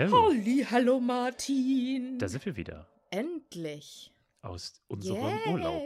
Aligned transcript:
Hello. 0.00 0.30
Halli, 0.30 0.64
hallo 0.70 0.98
Martin. 0.98 2.18
Da 2.18 2.26
sind 2.26 2.46
wir 2.46 2.56
wieder. 2.56 2.86
Endlich. 3.10 4.10
Aus 4.40 4.80
unserem 4.88 5.26
Yay. 5.26 5.52
Urlaub. 5.52 5.82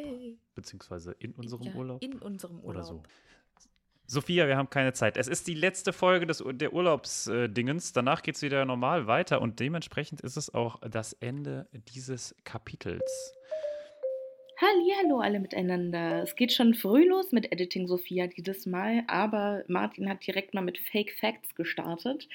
Beziehungsweise 0.54 1.16
in 1.18 1.32
unserem 1.32 1.64
Ja, 1.64 1.74
Urlaub. 1.74 2.00
In 2.00 2.20
unserem 2.20 2.60
Urlaub. 2.60 2.68
oder 2.68 2.84
so. 2.84 3.02
Sophia, 4.06 4.46
wir 4.46 4.56
haben 4.56 4.70
keine 4.70 4.92
Zeit. 4.92 5.16
Es 5.16 5.26
ist 5.26 5.48
die 5.48 5.54
letzte 5.54 5.92
Folge 5.92 6.26
des, 6.26 6.44
der 6.46 6.72
Urlaubsdingens. 6.72 7.92
Danach 7.92 8.22
geht 8.22 8.36
es 8.36 8.42
wieder 8.42 8.64
normal 8.64 9.08
weiter 9.08 9.42
und 9.42 9.58
dementsprechend 9.58 10.20
ist 10.20 10.36
es 10.36 10.54
auch 10.54 10.80
das 10.88 11.14
Ende 11.14 11.66
dieses 11.72 12.36
Kapitels. 12.44 13.34
Hallo 14.60 15.18
alle 15.18 15.40
miteinander. 15.40 16.22
Es 16.22 16.36
geht 16.36 16.52
schon 16.52 16.74
früh 16.74 17.08
los 17.08 17.32
mit 17.32 17.50
Editing 17.50 17.88
Sophia 17.88 18.28
dieses 18.28 18.64
Mal, 18.64 19.02
aber 19.08 19.64
Martin 19.66 20.08
hat 20.08 20.24
direkt 20.24 20.54
mal 20.54 20.62
mit 20.62 20.78
Fake 20.78 21.10
Facts 21.18 21.56
gestartet. 21.56 22.28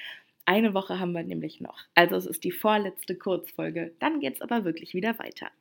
Eine 0.50 0.74
Woche 0.74 1.00
haben 1.00 1.12
wir 1.12 1.22
nämlich 1.22 1.62
noch. 1.62 1.78
Also 1.94 2.16
es 2.16 2.26
ist 2.26 2.44
die 2.44 2.52
vorletzte 2.52 3.16
Kurzfolge. 3.16 3.94
Dann 4.00 4.20
geht's 4.20 4.42
aber 4.42 4.66
wirklich 4.66 4.96
wieder 4.96 5.20
weiter. 5.20 5.52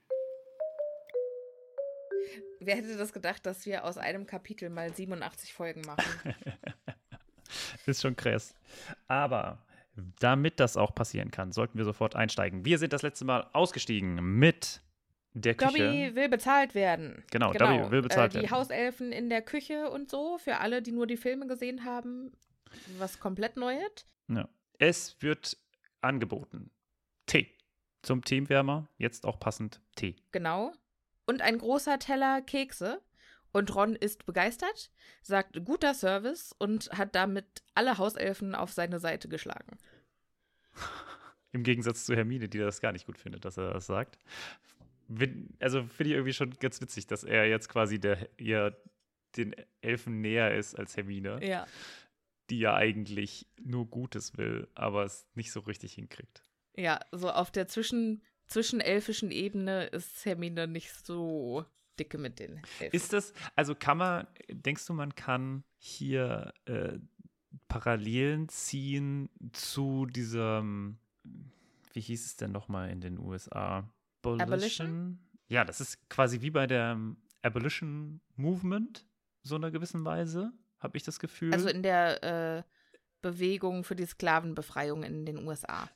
Wer 2.58 2.76
hätte 2.76 2.96
das 2.96 3.12
gedacht, 3.12 3.44
dass 3.44 3.66
wir 3.66 3.84
aus 3.84 3.98
einem 3.98 4.26
Kapitel 4.26 4.70
mal 4.70 4.90
87 4.90 5.52
Folgen 5.52 5.82
machen? 5.82 6.34
Ist 7.86 8.00
schon 8.00 8.16
krass. 8.16 8.54
Aber 9.08 9.58
damit 10.20 10.58
das 10.58 10.78
auch 10.78 10.94
passieren 10.94 11.30
kann, 11.30 11.52
sollten 11.52 11.76
wir 11.76 11.84
sofort 11.84 12.16
einsteigen. 12.16 12.64
Wir 12.64 12.78
sind 12.78 12.94
das 12.94 13.02
letzte 13.02 13.26
Mal 13.26 13.46
ausgestiegen 13.52 14.38
mit 14.38 14.80
der 15.34 15.54
Küche. 15.54 15.84
Dobby 15.84 16.14
will 16.14 16.30
bezahlt 16.30 16.74
werden. 16.74 17.22
Genau, 17.30 17.52
Dobby 17.52 17.90
will 17.90 18.00
bezahlt 18.00 18.34
äh, 18.34 18.38
Die 18.38 18.44
werden. 18.44 18.56
Hauselfen 18.56 19.12
in 19.12 19.28
der 19.28 19.42
Küche 19.42 19.90
und 19.90 20.08
so, 20.08 20.38
für 20.38 20.60
alle, 20.60 20.80
die 20.80 20.92
nur 20.92 21.06
die 21.06 21.18
Filme 21.18 21.46
gesehen 21.46 21.84
haben, 21.84 22.32
was 22.96 23.20
komplett 23.20 23.58
Neues. 23.58 24.06
Ja. 24.28 24.48
Es 24.78 25.20
wird 25.20 25.56
angeboten. 26.00 26.70
Tee. 27.26 27.48
Zum 28.02 28.24
Teamwärmer, 28.24 28.88
jetzt 28.96 29.26
auch 29.26 29.40
passend 29.40 29.80
Tee. 29.96 30.16
Genau. 30.32 30.72
und 31.26 31.42
ein 31.42 31.58
großer 31.58 31.98
Teller 31.98 32.40
Kekse. 32.42 33.02
Und 33.50 33.74
Ron 33.74 33.96
ist 33.96 34.26
begeistert, 34.26 34.90
sagt 35.22 35.64
guter 35.64 35.94
Service 35.94 36.54
und 36.58 36.90
hat 36.92 37.14
damit 37.14 37.62
alle 37.74 37.96
Hauselfen 37.98 38.54
auf 38.54 38.72
seine 38.72 39.00
Seite 39.00 39.28
geschlagen. 39.28 39.78
Im 41.52 41.62
Gegensatz 41.62 42.04
zu 42.04 42.14
Hermine, 42.14 42.48
die 42.48 42.58
das 42.58 42.80
gar 42.80 42.92
nicht 42.92 43.06
gut 43.06 43.18
findet, 43.18 43.44
dass 43.44 43.56
er 43.56 43.72
das 43.72 43.86
sagt. 43.86 44.18
Also 45.60 45.82
finde 45.84 46.10
ich 46.10 46.16
irgendwie 46.16 46.34
schon 46.34 46.50
ganz 46.60 46.80
witzig, 46.82 47.06
dass 47.06 47.24
er 47.24 47.46
jetzt 47.46 47.70
quasi 47.70 47.98
der, 47.98 48.28
ihr 48.38 48.76
den 49.36 49.56
Elfen 49.80 50.20
näher 50.20 50.54
ist 50.54 50.78
als 50.78 50.96
Hermine. 50.96 51.40
Ja. 51.42 51.66
Die 52.50 52.58
ja 52.58 52.74
eigentlich 52.74 53.46
nur 53.62 53.86
Gutes 53.86 54.36
will, 54.36 54.68
aber 54.74 55.04
es 55.04 55.26
nicht 55.34 55.52
so 55.52 55.60
richtig 55.60 55.94
hinkriegt. 55.94 56.42
Ja, 56.76 57.00
so 57.12 57.30
auf 57.30 57.50
der 57.50 57.68
zwischen, 57.68 58.22
zwischenelfischen 58.46 59.30
Ebene 59.30 59.86
ist 59.86 60.24
Hermine 60.24 60.66
nicht 60.66 60.92
so 61.04 61.66
dicke 61.98 62.18
mit 62.18 62.38
den 62.38 62.62
Elfen. 62.78 62.96
Ist 62.96 63.12
das, 63.12 63.32
also 63.56 63.74
kann 63.74 63.98
man, 63.98 64.26
denkst 64.48 64.86
du, 64.86 64.94
man 64.94 65.14
kann 65.14 65.64
hier 65.78 66.52
äh, 66.66 66.98
Parallelen 67.66 68.48
ziehen 68.48 69.28
zu 69.52 70.06
diesem, 70.06 70.98
wie 71.92 72.00
hieß 72.00 72.26
es 72.26 72.36
denn 72.36 72.52
nochmal 72.52 72.90
in 72.90 73.00
den 73.00 73.18
USA? 73.18 73.90
Abolition? 74.22 74.40
Abolition? 74.40 75.18
Ja, 75.48 75.64
das 75.64 75.80
ist 75.80 76.08
quasi 76.08 76.40
wie 76.40 76.50
bei 76.50 76.66
der 76.66 76.98
Abolition 77.42 78.20
Movement, 78.36 79.06
so 79.42 79.56
einer 79.56 79.70
gewissen 79.70 80.04
Weise, 80.04 80.52
habe 80.80 80.96
ich 80.96 81.02
das 81.02 81.18
Gefühl. 81.18 81.52
Also 81.52 81.68
in 81.68 81.82
der 81.82 82.22
äh, 82.22 82.62
Bewegung 83.20 83.84
für 83.84 83.96
die 83.96 84.06
Sklavenbefreiung 84.06 85.02
in 85.02 85.26
den 85.26 85.46
USA. 85.46 85.88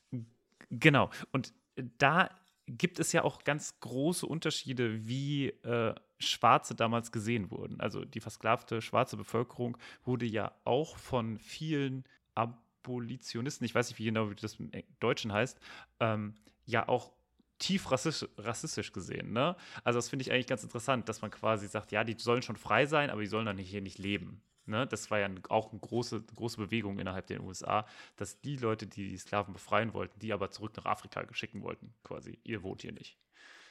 Genau. 0.71 1.11
Und 1.31 1.53
da 1.99 2.31
gibt 2.67 2.99
es 2.99 3.13
ja 3.13 3.25
auch 3.25 3.45
ganz 3.45 3.79
große 3.81 4.27
Unterschiede, 4.27 5.07
wie 5.07 5.49
äh, 5.49 5.95
Schwarze 6.19 6.75
damals 6.75 7.13
gesehen 7.13 7.51
wurden. 7.51 7.81
Also 7.81 8.05
die 8.05 8.21
versklavte 8.21 8.81
schwarze 8.81 9.17
Bevölkerung 9.17 9.77
wurde 10.05 10.27
ja 10.27 10.53
auch 10.65 10.97
von 10.97 11.39
vielen 11.39 12.05
Abolitionisten, 12.35 13.65
ich 13.65 13.75
weiß 13.75 13.89
nicht 13.89 13.99
wie 13.99 14.05
genau 14.05 14.31
wie 14.31 14.35
das 14.35 14.55
im 14.55 14.71
Deutschen 15.01 15.33
heißt, 15.33 15.59
ähm, 16.01 16.35
ja 16.65 16.89
auch 16.89 17.13
tief 17.63 17.91
rassistisch, 17.91 18.29
rassistisch 18.39 18.93
gesehen. 18.93 19.33
Ne? 19.33 19.57
Also 19.85 19.99
das 19.99 20.09
finde 20.09 20.25
ich 20.25 20.33
eigentlich 20.33 20.49
ganz 20.49 20.65
interessant, 20.65 21.09
dass 21.09 21.23
man 21.23 21.31
quasi 21.31 21.69
sagt, 21.69 21.93
ja, 21.93 22.03
die 22.03 22.17
sollen 22.19 22.43
schon 22.43 22.57
frei 22.57 22.87
sein, 22.87 23.09
aber 23.09 23.21
die 23.21 23.29
sollen 23.29 23.47
dann 23.47 23.57
hier 23.57 23.81
nicht 23.81 23.99
leben. 23.99 24.43
Ne? 24.67 24.87
Das 24.87 25.11
war 25.11 25.21
ja 25.21 25.29
auch 25.49 25.71
eine 25.71 25.81
große, 25.81 26.23
große 26.35 26.57
Bewegung 26.57 26.99
innerhalb 26.99 27.29
der 27.29 27.43
USA, 27.43 27.87
dass 28.17 28.41
die 28.41 28.57
Leute, 28.57 28.87
die 28.87 29.11
die 29.11 29.17
Sklaven 29.17 29.55
befreien 29.55 29.95
wollten, 29.95 30.19
die 30.19 30.33
aber 30.33 30.51
zurück 30.51 30.77
nach 30.77 30.87
Afrika 30.87 31.25
schicken 31.33 31.63
wollten, 31.63 31.95
quasi. 32.03 32.39
Ihr 32.43 32.63
wohnt 32.63 32.83
hier 32.83 32.93
nicht. 32.93 33.17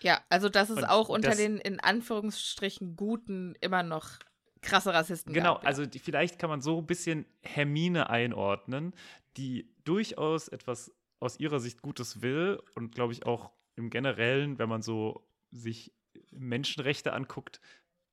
Ja, 0.01 0.21
also 0.29 0.49
dass 0.49 0.69
es 0.69 0.77
Und 0.77 0.85
auch 0.85 1.09
unter 1.09 1.29
das, 1.29 1.37
den 1.37 1.57
in 1.57 1.79
Anführungsstrichen 1.79 2.95
Guten 2.95 3.55
immer 3.61 3.83
noch 3.83 4.19
krasse 4.61 4.93
Rassisten 4.93 5.33
Genau, 5.33 5.55
gab, 5.55 5.63
ja. 5.63 5.67
also 5.67 5.85
die, 5.85 5.99
vielleicht 5.99 6.39
kann 6.39 6.49
man 6.49 6.61
so 6.61 6.79
ein 6.79 6.87
bisschen 6.87 7.25
Hermine 7.41 8.09
einordnen, 8.09 8.93
die 9.37 9.69
durchaus 9.83 10.47
etwas 10.47 10.91
aus 11.19 11.39
ihrer 11.39 11.59
Sicht 11.59 11.81
Gutes 11.81 12.21
will 12.21 12.61
und 12.75 12.95
glaube 12.95 13.13
ich 13.13 13.25
auch 13.25 13.51
im 13.75 13.89
Generellen, 13.89 14.59
wenn 14.59 14.69
man 14.69 14.81
so 14.81 15.27
sich 15.51 15.93
Menschenrechte 16.31 17.13
anguckt, 17.13 17.61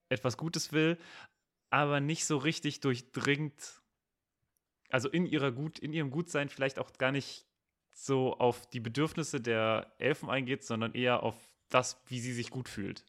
etwas 0.08 0.36
Gutes 0.36 0.72
will, 0.72 0.98
aber 1.70 2.00
nicht 2.00 2.24
so 2.24 2.36
richtig 2.38 2.80
durchdringt, 2.80 3.82
also 4.90 5.08
in 5.08 5.26
ihrer 5.26 5.52
Gut, 5.52 5.78
in 5.78 5.92
ihrem 5.92 6.10
Gutsein 6.10 6.48
vielleicht 6.48 6.78
auch 6.78 6.92
gar 6.94 7.12
nicht 7.12 7.46
so 7.92 8.34
auf 8.38 8.68
die 8.70 8.80
Bedürfnisse 8.80 9.40
der 9.40 9.92
Elfen 9.98 10.30
eingeht, 10.30 10.64
sondern 10.64 10.94
eher 10.94 11.22
auf 11.22 11.36
das, 11.68 12.00
wie 12.06 12.20
sie 12.20 12.32
sich 12.32 12.50
gut 12.50 12.68
fühlt. 12.68 13.04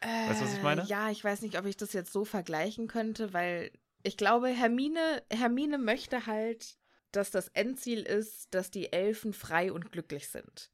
Äh, 0.00 0.28
weißt 0.28 0.40
du, 0.40 0.44
was 0.44 0.54
ich 0.54 0.62
meine? 0.62 0.84
Ja, 0.86 1.10
ich 1.10 1.22
weiß 1.22 1.42
nicht, 1.42 1.58
ob 1.58 1.66
ich 1.66 1.76
das 1.76 1.92
jetzt 1.92 2.12
so 2.12 2.24
vergleichen 2.24 2.88
könnte, 2.88 3.32
weil 3.32 3.70
ich 4.02 4.16
glaube, 4.16 4.48
Hermine, 4.48 5.22
Hermine 5.30 5.78
möchte 5.78 6.26
halt, 6.26 6.78
dass 7.10 7.30
das 7.30 7.48
Endziel 7.48 8.00
ist, 8.00 8.54
dass 8.54 8.70
die 8.70 8.92
Elfen 8.92 9.32
frei 9.32 9.72
und 9.72 9.92
glücklich 9.92 10.28
sind. 10.28 10.70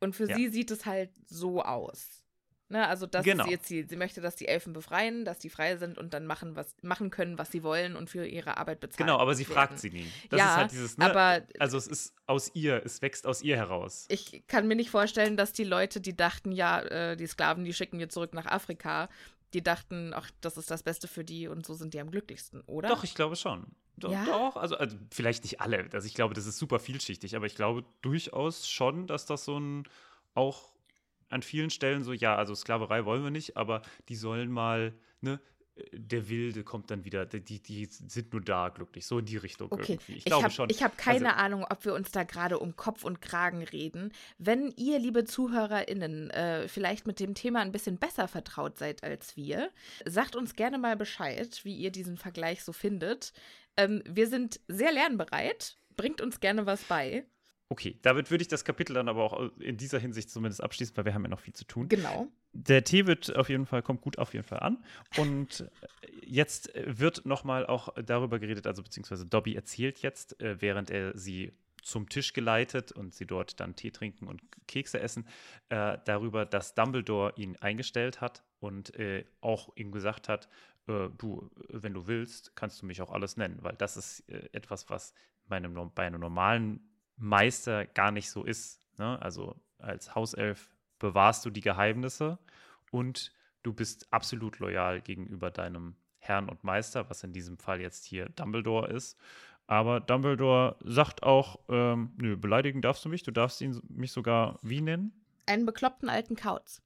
Und 0.00 0.14
für 0.14 0.28
ja. 0.28 0.36
sie 0.36 0.48
sieht 0.48 0.70
es 0.70 0.86
halt 0.86 1.10
so 1.26 1.62
aus. 1.62 2.26
Ne, 2.68 2.88
also 2.88 3.06
das 3.06 3.24
genau. 3.24 3.44
ist 3.44 3.50
ihr 3.50 3.62
Ziel. 3.62 3.88
Sie 3.88 3.94
möchte, 3.94 4.20
dass 4.20 4.34
die 4.34 4.48
Elfen 4.48 4.72
befreien, 4.72 5.24
dass 5.24 5.38
die 5.38 5.50
frei 5.50 5.76
sind 5.76 5.98
und 5.98 6.12
dann 6.12 6.26
machen, 6.26 6.56
was, 6.56 6.74
machen 6.82 7.10
können, 7.10 7.38
was 7.38 7.52
sie 7.52 7.62
wollen 7.62 7.94
und 7.94 8.10
für 8.10 8.26
ihre 8.26 8.56
Arbeit 8.56 8.80
bezahlen. 8.80 9.06
Genau, 9.06 9.20
aber 9.20 9.36
sie 9.36 9.44
werden. 9.44 9.54
fragt 9.54 9.78
sie 9.78 9.90
nie. 9.90 10.10
Das 10.30 10.38
ja, 10.40 10.46
ist 10.46 10.56
halt 10.56 10.72
dieses, 10.72 10.98
ne? 10.98 11.04
aber 11.04 11.46
also 11.60 11.78
es 11.78 11.86
ist 11.86 12.14
aus 12.26 12.50
ihr, 12.54 12.82
es 12.84 13.00
wächst 13.02 13.24
aus 13.24 13.42
ihr 13.42 13.56
heraus. 13.56 14.06
Ich 14.08 14.42
kann 14.48 14.66
mir 14.66 14.74
nicht 14.74 14.90
vorstellen, 14.90 15.36
dass 15.36 15.52
die 15.52 15.62
Leute, 15.62 16.00
die 16.00 16.16
dachten, 16.16 16.50
ja, 16.50 16.80
äh, 16.80 17.16
die 17.16 17.28
Sklaven, 17.28 17.64
die 17.64 17.72
schicken 17.72 18.00
wir 18.00 18.08
zurück 18.08 18.34
nach 18.34 18.46
Afrika, 18.46 19.08
die 19.54 19.62
dachten, 19.62 20.12
ach, 20.14 20.30
das 20.40 20.56
ist 20.56 20.70
das 20.70 20.82
Beste 20.82 21.08
für 21.08 21.24
die 21.24 21.48
und 21.48 21.64
so 21.64 21.74
sind 21.74 21.94
die 21.94 22.00
am 22.00 22.10
glücklichsten, 22.10 22.62
oder? 22.62 22.88
Doch, 22.88 23.04
ich 23.04 23.14
glaube 23.14 23.36
schon. 23.36 23.66
Doch, 23.96 24.12
ja? 24.12 24.24
doch 24.26 24.56
also, 24.56 24.76
also 24.76 24.96
vielleicht 25.10 25.44
nicht 25.44 25.60
alle. 25.60 25.88
Also 25.92 26.06
ich 26.06 26.14
glaube, 26.14 26.34
das 26.34 26.46
ist 26.46 26.58
super 26.58 26.78
vielschichtig, 26.78 27.34
aber 27.34 27.46
ich 27.46 27.54
glaube 27.54 27.84
durchaus 28.02 28.68
schon, 28.68 29.06
dass 29.06 29.24
das 29.26 29.44
so 29.44 29.58
ein 29.58 29.88
auch 30.34 30.74
an 31.28 31.42
vielen 31.42 31.70
Stellen 31.70 32.04
so, 32.04 32.12
ja, 32.12 32.36
also 32.36 32.54
Sklaverei 32.54 33.04
wollen 33.04 33.24
wir 33.24 33.30
nicht, 33.30 33.56
aber 33.56 33.82
die 34.08 34.16
sollen 34.16 34.50
mal, 34.50 34.94
ne, 35.20 35.40
der 35.92 36.28
Wilde 36.28 36.64
kommt 36.64 36.90
dann 36.90 37.04
wieder, 37.04 37.26
die, 37.26 37.62
die 37.62 37.86
sind 37.86 38.32
nur 38.32 38.40
da 38.40 38.70
glücklich, 38.70 39.06
so 39.06 39.18
in 39.18 39.26
die 39.26 39.36
Richtung 39.36 39.70
okay. 39.70 39.92
irgendwie. 39.92 40.12
Ich, 40.12 40.18
ich 40.18 40.24
glaube 40.24 40.44
hab, 40.44 40.52
schon. 40.52 40.70
Ich 40.70 40.82
habe 40.82 40.94
keine 40.96 41.34
also, 41.34 41.44
Ahnung, 41.44 41.66
ob 41.68 41.84
wir 41.84 41.94
uns 41.94 42.10
da 42.10 42.24
gerade 42.24 42.58
um 42.58 42.76
Kopf 42.76 43.04
und 43.04 43.20
Kragen 43.20 43.62
reden. 43.62 44.12
Wenn 44.38 44.70
ihr, 44.76 44.98
liebe 44.98 45.24
ZuhörerInnen, 45.24 46.30
äh, 46.30 46.68
vielleicht 46.68 47.06
mit 47.06 47.20
dem 47.20 47.34
Thema 47.34 47.60
ein 47.60 47.72
bisschen 47.72 47.98
besser 47.98 48.26
vertraut 48.26 48.78
seid 48.78 49.04
als 49.04 49.36
wir, 49.36 49.70
sagt 50.06 50.34
uns 50.34 50.54
gerne 50.54 50.78
mal 50.78 50.96
Bescheid, 50.96 51.60
wie 51.64 51.76
ihr 51.76 51.90
diesen 51.90 52.16
Vergleich 52.16 52.64
so 52.64 52.72
findet. 52.72 53.32
Ähm, 53.76 54.02
wir 54.06 54.28
sind 54.28 54.60
sehr 54.68 54.92
lernbereit, 54.92 55.76
bringt 55.96 56.22
uns 56.22 56.40
gerne 56.40 56.64
was 56.64 56.82
bei. 56.84 57.26
Okay, 57.68 57.98
damit 58.02 58.30
würde 58.30 58.42
ich 58.42 58.48
das 58.48 58.64
Kapitel 58.64 58.94
dann 58.94 59.08
aber 59.08 59.24
auch 59.24 59.50
in 59.58 59.76
dieser 59.76 59.98
Hinsicht 59.98 60.30
zumindest 60.30 60.62
abschließen, 60.62 60.96
weil 60.96 61.04
wir 61.04 61.14
haben 61.14 61.22
ja 61.22 61.28
noch 61.28 61.40
viel 61.40 61.54
zu 61.54 61.64
tun. 61.64 61.88
Genau. 61.88 62.28
Der 62.52 62.84
Tee 62.84 63.06
wird 63.06 63.34
auf 63.34 63.48
jeden 63.48 63.66
Fall, 63.66 63.82
kommt 63.82 64.02
gut 64.02 64.18
auf 64.18 64.34
jeden 64.34 64.46
Fall 64.46 64.60
an. 64.60 64.84
Und 65.16 65.68
jetzt 66.24 66.70
wird 66.74 67.26
nochmal 67.26 67.66
auch 67.66 67.92
darüber 68.04 68.38
geredet, 68.38 68.68
also 68.68 68.82
beziehungsweise 68.82 69.26
Dobby 69.26 69.56
erzählt 69.56 69.98
jetzt, 69.98 70.40
äh, 70.40 70.60
während 70.60 70.90
er 70.90 71.16
sie 71.18 71.52
zum 71.82 72.08
Tisch 72.08 72.32
geleitet 72.32 72.92
und 72.92 73.14
sie 73.14 73.26
dort 73.26 73.58
dann 73.60 73.76
Tee 73.76 73.90
trinken 73.90 74.26
und 74.26 74.42
Kekse 74.66 75.00
essen, 75.00 75.26
äh, 75.68 75.98
darüber, 76.04 76.44
dass 76.44 76.74
Dumbledore 76.74 77.32
ihn 77.36 77.56
eingestellt 77.56 78.20
hat 78.20 78.44
und 78.60 78.94
äh, 78.96 79.24
auch 79.40 79.74
ihm 79.76 79.92
gesagt 79.92 80.28
hat, 80.28 80.48
äh, 80.88 81.08
du, 81.16 81.50
wenn 81.68 81.94
du 81.94 82.06
willst, 82.06 82.56
kannst 82.56 82.82
du 82.82 82.86
mich 82.86 83.02
auch 83.02 83.10
alles 83.10 83.36
nennen, 83.36 83.58
weil 83.62 83.74
das 83.76 83.96
ist 83.96 84.28
äh, 84.28 84.48
etwas, 84.52 84.90
was 84.90 85.14
bei 85.46 85.56
einem, 85.56 85.74
bei 85.94 86.06
einem 86.06 86.20
normalen 86.20 86.80
Meister 87.16 87.86
gar 87.86 88.10
nicht 88.10 88.30
so 88.30 88.44
ist. 88.44 88.80
Ne? 88.98 89.20
Also 89.20 89.56
als 89.78 90.14
Hauself 90.14 90.70
bewahrst 90.98 91.44
du 91.44 91.50
die 91.50 91.60
Geheimnisse 91.60 92.38
und 92.90 93.32
du 93.62 93.72
bist 93.72 94.12
absolut 94.12 94.58
loyal 94.58 95.00
gegenüber 95.00 95.50
deinem 95.50 95.96
Herrn 96.18 96.48
und 96.48 96.64
Meister, 96.64 97.08
was 97.10 97.24
in 97.24 97.32
diesem 97.32 97.58
Fall 97.58 97.80
jetzt 97.80 98.04
hier 98.04 98.28
Dumbledore 98.30 98.88
ist. 98.88 99.18
Aber 99.66 100.00
Dumbledore 100.00 100.76
sagt 100.84 101.22
auch, 101.22 101.58
ähm, 101.68 102.12
nö, 102.16 102.36
beleidigen 102.36 102.82
darfst 102.82 103.04
du 103.04 103.08
mich, 103.08 103.22
du 103.22 103.32
darfst 103.32 103.60
ihn 103.60 103.80
mich 103.88 104.12
sogar 104.12 104.58
wie 104.62 104.80
nennen? 104.80 105.12
Einen 105.46 105.66
bekloppten 105.66 106.08
alten 106.08 106.36
Kauz. 106.36 106.82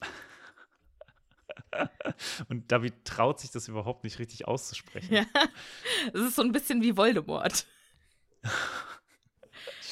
und 2.48 2.72
David 2.72 3.04
traut 3.04 3.40
sich 3.40 3.50
das 3.50 3.68
überhaupt 3.68 4.04
nicht 4.04 4.18
richtig 4.18 4.48
auszusprechen. 4.48 5.14
Ja, 5.14 5.26
es 6.14 6.20
ist 6.20 6.36
so 6.36 6.42
ein 6.42 6.52
bisschen 6.52 6.82
wie 6.82 6.96
Voldemort. 6.96 7.66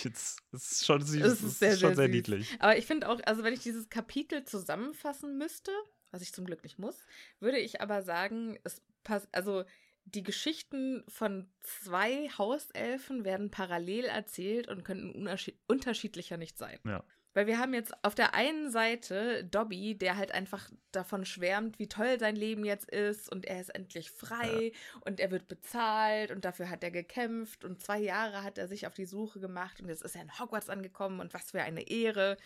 Es 0.04 0.37
ist 0.52 0.87
schon. 0.87 1.02
Es 1.02 1.11
ist 1.12 1.59
sehr, 1.59 1.73
ist 1.73 1.80
schon 1.80 1.95
sehr, 1.95 1.97
sehr 1.97 2.09
niedlich. 2.09 2.49
Aber 2.59 2.76
ich 2.76 2.87
finde 2.87 3.09
auch, 3.09 3.21
also 3.25 3.42
wenn 3.45 3.54
ich 3.54 3.61
dieses 3.61 3.88
Kapitel 3.88 4.45
zusammenfassen 4.45 5.38
müsste, 5.38 5.73
was 6.11 6.23
ich 6.23 6.33
zum 6.33 6.45
Glück 6.45 6.62
nicht 6.62 6.78
muss, 6.78 7.07
würde 7.38 7.59
ich 7.59 7.80
aber 7.80 8.02
sagen, 8.02 8.59
es 8.64 8.83
passt, 9.04 9.28
also 9.33 9.64
die 10.04 10.23
Geschichten 10.23 11.04
von 11.09 11.49
zwei 11.61 12.28
Hauselfen 12.37 13.25
werden 13.25 13.50
parallel 13.50 14.07
erzählt 14.07 14.69
und 14.69 14.85
könnten 14.85 15.28
unterschiedlicher 15.66 16.37
nicht 16.37 16.59
sein. 16.59 16.78
Ja. 16.85 17.04
Weil 17.32 17.46
wir 17.46 17.58
haben 17.58 17.75
jetzt 17.75 17.92
auf 18.02 18.14
der 18.14 18.34
einen 18.34 18.70
Seite 18.70 19.44
Dobby, 19.44 19.96
der 19.96 20.16
halt 20.16 20.32
einfach 20.32 20.68
davon 20.90 21.25
schwärmt, 21.25 21.78
wie 21.78 21.88
toll 21.88 22.18
sein 22.18 22.34
Leben 22.34 22.64
jetzt 22.64 22.90
ist 22.90 23.30
und 23.30 23.46
er 23.46 23.60
ist 23.60 23.68
endlich 23.68 24.10
frei 24.10 24.72
ja. 24.72 25.00
und 25.02 25.20
er 25.20 25.30
wird 25.30 25.46
bezahlt 25.46 26.32
und 26.32 26.44
dafür 26.44 26.68
hat 26.68 26.82
er 26.82 26.90
gekämpft 26.90 27.64
und 27.64 27.80
zwei 27.80 28.00
Jahre 28.00 28.42
hat 28.42 28.58
er 28.58 28.66
sich 28.66 28.87
auf 28.87 28.94
die 28.94 29.04
Suche 29.04 29.38
gemacht 29.38 29.80
und 29.80 29.88
jetzt 29.88 30.02
ist 30.02 30.16
er 30.16 30.22
in 30.22 30.38
Hogwarts 30.38 30.68
angekommen 30.68 31.20
und 31.20 31.32
was 31.32 31.52
für 31.52 31.62
eine 31.62 31.88
Ehre. 31.88 32.37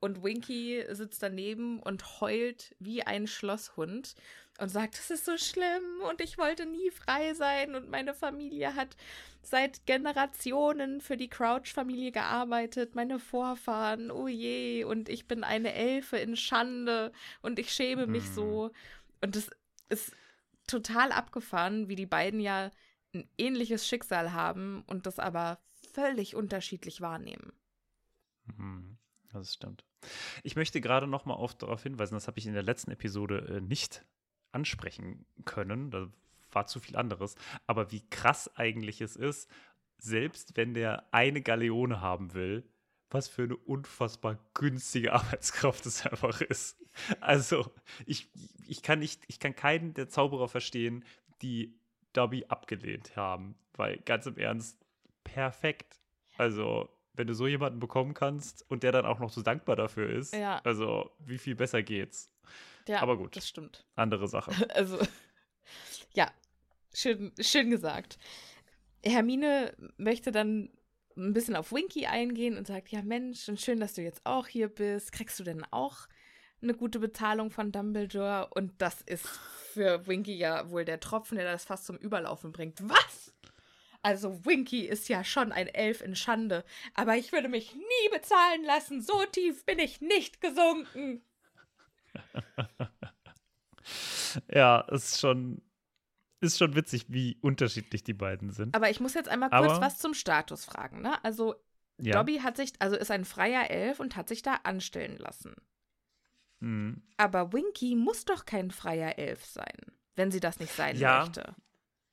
Und 0.00 0.24
Winky 0.24 0.84
sitzt 0.90 1.22
daneben 1.22 1.78
und 1.80 2.20
heult 2.20 2.74
wie 2.80 3.04
ein 3.04 3.28
Schlosshund 3.28 4.16
und 4.58 4.68
sagt, 4.68 4.98
es 4.98 5.10
ist 5.10 5.24
so 5.24 5.36
schlimm 5.38 5.82
und 6.08 6.20
ich 6.20 6.38
wollte 6.38 6.66
nie 6.66 6.90
frei 6.90 7.34
sein 7.34 7.74
und 7.74 7.88
meine 7.90 8.14
Familie 8.14 8.74
hat 8.74 8.96
seit 9.42 9.86
Generationen 9.86 11.00
für 11.00 11.16
die 11.16 11.28
Crouch-Familie 11.28 12.12
gearbeitet, 12.12 12.94
meine 12.94 13.18
Vorfahren, 13.18 14.10
oh 14.10 14.28
je, 14.28 14.84
und 14.84 15.08
ich 15.08 15.26
bin 15.26 15.42
eine 15.42 15.72
Elfe 15.74 16.16
in 16.18 16.36
Schande 16.36 17.12
und 17.40 17.58
ich 17.58 17.72
schäme 17.72 18.06
mich 18.06 18.24
Hm. 18.26 18.32
so. 18.34 18.70
Und 19.20 19.34
es 19.36 19.50
ist 19.88 20.12
total 20.66 21.10
abgefahren, 21.12 21.88
wie 21.88 21.96
die 21.96 22.06
beiden 22.06 22.38
ja 22.40 22.70
ein 23.14 23.28
ähnliches 23.38 23.86
Schicksal 23.88 24.32
haben 24.32 24.84
und 24.86 25.06
das 25.06 25.18
aber 25.18 25.58
völlig 25.92 26.36
unterschiedlich 26.36 27.00
wahrnehmen. 27.00 27.52
Mhm, 28.44 28.98
Das 29.32 29.54
stimmt. 29.54 29.84
Ich 30.42 30.56
möchte 30.56 30.80
gerade 30.80 31.06
noch 31.06 31.24
mal 31.24 31.34
auf, 31.34 31.54
darauf 31.54 31.82
hinweisen, 31.82 32.14
das 32.14 32.26
habe 32.26 32.38
ich 32.38 32.46
in 32.46 32.54
der 32.54 32.62
letzten 32.62 32.90
Episode 32.90 33.56
äh, 33.56 33.60
nicht 33.60 34.04
ansprechen 34.52 35.24
können. 35.44 35.90
Da 35.90 36.08
war 36.52 36.66
zu 36.66 36.80
viel 36.80 36.96
anderes. 36.96 37.34
Aber 37.66 37.90
wie 37.92 38.06
krass 38.10 38.54
eigentlich 38.56 39.00
es 39.00 39.16
ist, 39.16 39.50
selbst 39.98 40.56
wenn 40.56 40.74
der 40.74 41.06
eine 41.12 41.42
Galeone 41.42 42.00
haben 42.00 42.34
will, 42.34 42.64
was 43.10 43.28
für 43.28 43.42
eine 43.42 43.56
unfassbar 43.56 44.38
günstige 44.54 45.12
Arbeitskraft 45.12 45.84
es 45.86 46.06
einfach 46.06 46.40
ist. 46.40 46.78
Also, 47.20 47.70
ich, 48.06 48.30
ich, 48.66 48.82
kann 48.82 48.98
nicht, 49.00 49.22
ich 49.28 49.38
kann 49.38 49.54
keinen 49.54 49.94
der 49.94 50.08
Zauberer 50.08 50.48
verstehen, 50.48 51.04
die 51.42 51.74
Dobby 52.12 52.44
abgelehnt 52.48 53.16
haben. 53.16 53.54
Weil 53.74 53.98
ganz 53.98 54.26
im 54.26 54.36
Ernst, 54.38 54.78
perfekt. 55.24 56.00
Also, 56.38 56.88
wenn 57.14 57.26
du 57.26 57.34
so 57.34 57.46
jemanden 57.46 57.80
bekommen 57.80 58.14
kannst 58.14 58.68
und 58.70 58.82
der 58.82 58.92
dann 58.92 59.04
auch 59.04 59.18
noch 59.18 59.30
so 59.30 59.42
dankbar 59.42 59.76
dafür 59.76 60.08
ist, 60.10 60.34
Ja. 60.34 60.60
also 60.64 61.10
wie 61.18 61.38
viel 61.38 61.54
besser 61.54 61.82
geht's? 61.82 62.30
Ja, 62.88 63.02
Aber 63.02 63.16
gut. 63.16 63.36
Das 63.36 63.48
stimmt. 63.48 63.84
Andere 63.96 64.28
Sache. 64.28 64.52
Also, 64.74 64.98
ja, 66.14 66.30
schön, 66.92 67.32
schön 67.40 67.70
gesagt. 67.70 68.18
Hermine 69.04 69.74
möchte 69.96 70.32
dann 70.32 70.70
ein 71.16 71.32
bisschen 71.32 71.56
auf 71.56 71.72
Winky 71.72 72.06
eingehen 72.06 72.56
und 72.56 72.66
sagt, 72.66 72.88
ja 72.88 73.02
Mensch, 73.02 73.48
und 73.48 73.60
schön, 73.60 73.80
dass 73.80 73.94
du 73.94 74.02
jetzt 74.02 74.24
auch 74.24 74.46
hier 74.46 74.68
bist. 74.68 75.12
Kriegst 75.12 75.38
du 75.38 75.44
denn 75.44 75.64
auch 75.70 76.08
eine 76.62 76.74
gute 76.74 76.98
Bezahlung 76.98 77.50
von 77.50 77.72
Dumbledore? 77.72 78.48
Und 78.54 78.72
das 78.80 79.02
ist 79.02 79.26
für 79.72 80.06
Winky 80.06 80.34
ja 80.34 80.70
wohl 80.70 80.84
der 80.84 81.00
Tropfen, 81.00 81.36
der 81.36 81.50
das 81.50 81.64
fast 81.64 81.86
zum 81.86 81.96
Überlaufen 81.96 82.52
bringt. 82.52 82.78
Was? 82.88 83.34
Also 84.02 84.44
Winky 84.44 84.86
ist 84.86 85.08
ja 85.08 85.22
schon 85.22 85.52
ein 85.52 85.68
Elf 85.68 86.00
in 86.02 86.16
Schande, 86.16 86.64
aber 86.94 87.16
ich 87.16 87.30
würde 87.30 87.48
mich 87.48 87.74
nie 87.74 88.08
bezahlen 88.10 88.64
lassen. 88.64 89.00
So 89.00 89.24
tief 89.30 89.64
bin 89.64 89.78
ich 89.78 90.00
nicht 90.00 90.40
gesunken. 90.40 91.22
ja, 94.52 94.80
ist 94.80 95.20
schon, 95.20 95.62
ist 96.40 96.58
schon 96.58 96.74
witzig, 96.74 97.06
wie 97.08 97.38
unterschiedlich 97.40 98.04
die 98.04 98.14
beiden 98.14 98.50
sind. 98.50 98.74
Aber 98.74 98.90
ich 98.90 99.00
muss 99.00 99.14
jetzt 99.14 99.28
einmal 99.28 99.50
kurz 99.50 99.72
Aber- 99.72 99.80
was 99.80 99.98
zum 99.98 100.14
Status 100.14 100.64
fragen. 100.64 101.02
Ne? 101.02 101.22
Also 101.24 101.54
ja. 102.00 102.14
Dobby 102.14 102.38
hat 102.38 102.56
sich, 102.56 102.72
also 102.78 102.96
ist 102.96 103.10
ein 103.10 103.24
freier 103.24 103.70
Elf 103.70 104.00
und 104.00 104.16
hat 104.16 104.28
sich 104.28 104.42
da 104.42 104.54
anstellen 104.64 105.18
lassen. 105.18 105.54
Mhm. 106.60 107.02
Aber 107.16 107.52
Winky 107.52 107.94
muss 107.96 108.24
doch 108.24 108.44
kein 108.44 108.70
freier 108.70 109.18
Elf 109.18 109.44
sein, 109.44 109.76
wenn 110.16 110.30
sie 110.30 110.40
das 110.40 110.58
nicht 110.58 110.72
sein 110.74 110.96
Ja, 110.96 111.20
möchte. 111.20 111.54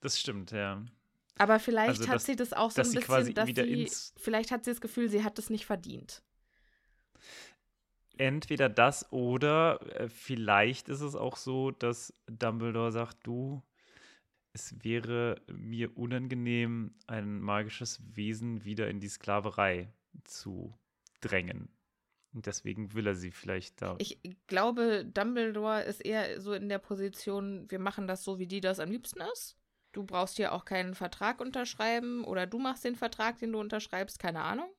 Das 0.02 0.20
stimmt, 0.20 0.52
ja. 0.52 0.84
Aber 1.38 1.60
vielleicht 1.60 1.90
Also, 2.00 2.08
hat 2.08 2.16
dass- 2.16 2.26
sie 2.26 2.36
das 2.36 2.54
auch 2.54 2.72
so 2.72 2.82
ein 2.82 2.88
sie 2.88 2.98
bisschen, 3.00 3.34
dass 3.34 3.48
wieder 3.48 3.64
sie, 3.64 3.84
ins- 3.84 4.14
vielleicht 4.18 4.52
hat 4.52 4.66
sie 4.66 4.72
das 4.72 4.82
Gefühl, 4.82 5.10
sie 5.10 5.24
hat 5.24 5.40
es 5.40 5.50
nicht 5.50 5.66
verdient. 5.66 6.22
Entweder 8.20 8.68
das 8.68 9.10
oder 9.14 9.80
äh, 9.98 10.10
vielleicht 10.10 10.90
ist 10.90 11.00
es 11.00 11.16
auch 11.16 11.38
so, 11.38 11.72
dass 11.72 12.14
Dumbledore 12.28 12.92
sagt, 12.92 13.26
du, 13.26 13.64
es 14.52 14.84
wäre 14.84 15.42
mir 15.50 15.98
unangenehm, 15.98 16.96
ein 17.08 17.40
magisches 17.40 18.02
Wesen 18.14 18.66
wieder 18.66 18.90
in 18.90 19.00
die 19.00 19.08
Sklaverei 19.08 19.94
zu 20.26 20.78
drängen. 21.22 21.70
Und 22.34 22.46
deswegen 22.46 22.94
will 22.94 23.08
er 23.08 23.16
sie 23.16 23.32
vielleicht 23.32 23.82
da. 23.82 23.96
Ich 24.00 24.20
glaube, 24.48 25.06
Dumbledore 25.06 25.84
ist 25.84 26.02
eher 26.02 26.42
so 26.42 26.52
in 26.52 26.68
der 26.68 26.80
Position, 26.80 27.72
wir 27.72 27.80
machen 27.80 28.06
das 28.06 28.26
so, 28.26 28.38
wie 28.38 28.48
die 28.48 28.60
das 28.60 28.82
am 28.82 28.92
liebsten 28.92 29.22
ist. 29.34 29.56
Du 29.94 30.04
brauchst 30.04 30.36
hier 30.36 30.52
auch 30.52 30.66
keinen 30.66 30.94
Vertrag 30.94 31.40
unterschreiben 31.40 32.26
oder 32.26 32.46
du 32.48 32.60
machst 32.60 32.84
den 32.84 32.98
Vertrag, 32.98 33.40
den 33.40 33.54
du 33.54 33.60
unterschreibst, 33.62 34.20
keine 34.20 34.42
Ahnung. 34.42 34.70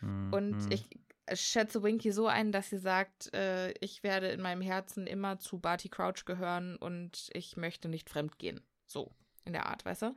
Hm, 0.00 0.32
Und 0.32 0.62
hm. 0.62 0.72
ich 0.72 0.88
schätze 1.34 1.82
Winky 1.82 2.12
so 2.12 2.26
ein, 2.26 2.52
dass 2.52 2.70
sie 2.70 2.78
sagt, 2.78 3.32
äh, 3.34 3.72
ich 3.80 4.02
werde 4.02 4.28
in 4.28 4.40
meinem 4.42 4.60
Herzen 4.62 5.06
immer 5.06 5.38
zu 5.38 5.58
Barty 5.58 5.88
Crouch 5.88 6.24
gehören 6.24 6.76
und 6.76 7.30
ich 7.32 7.56
möchte 7.56 7.88
nicht 7.88 8.08
fremd 8.10 8.38
gehen. 8.38 8.60
So, 8.86 9.12
in 9.44 9.52
der 9.52 9.66
Art, 9.66 9.84
weißt 9.84 10.02
du? 10.02 10.16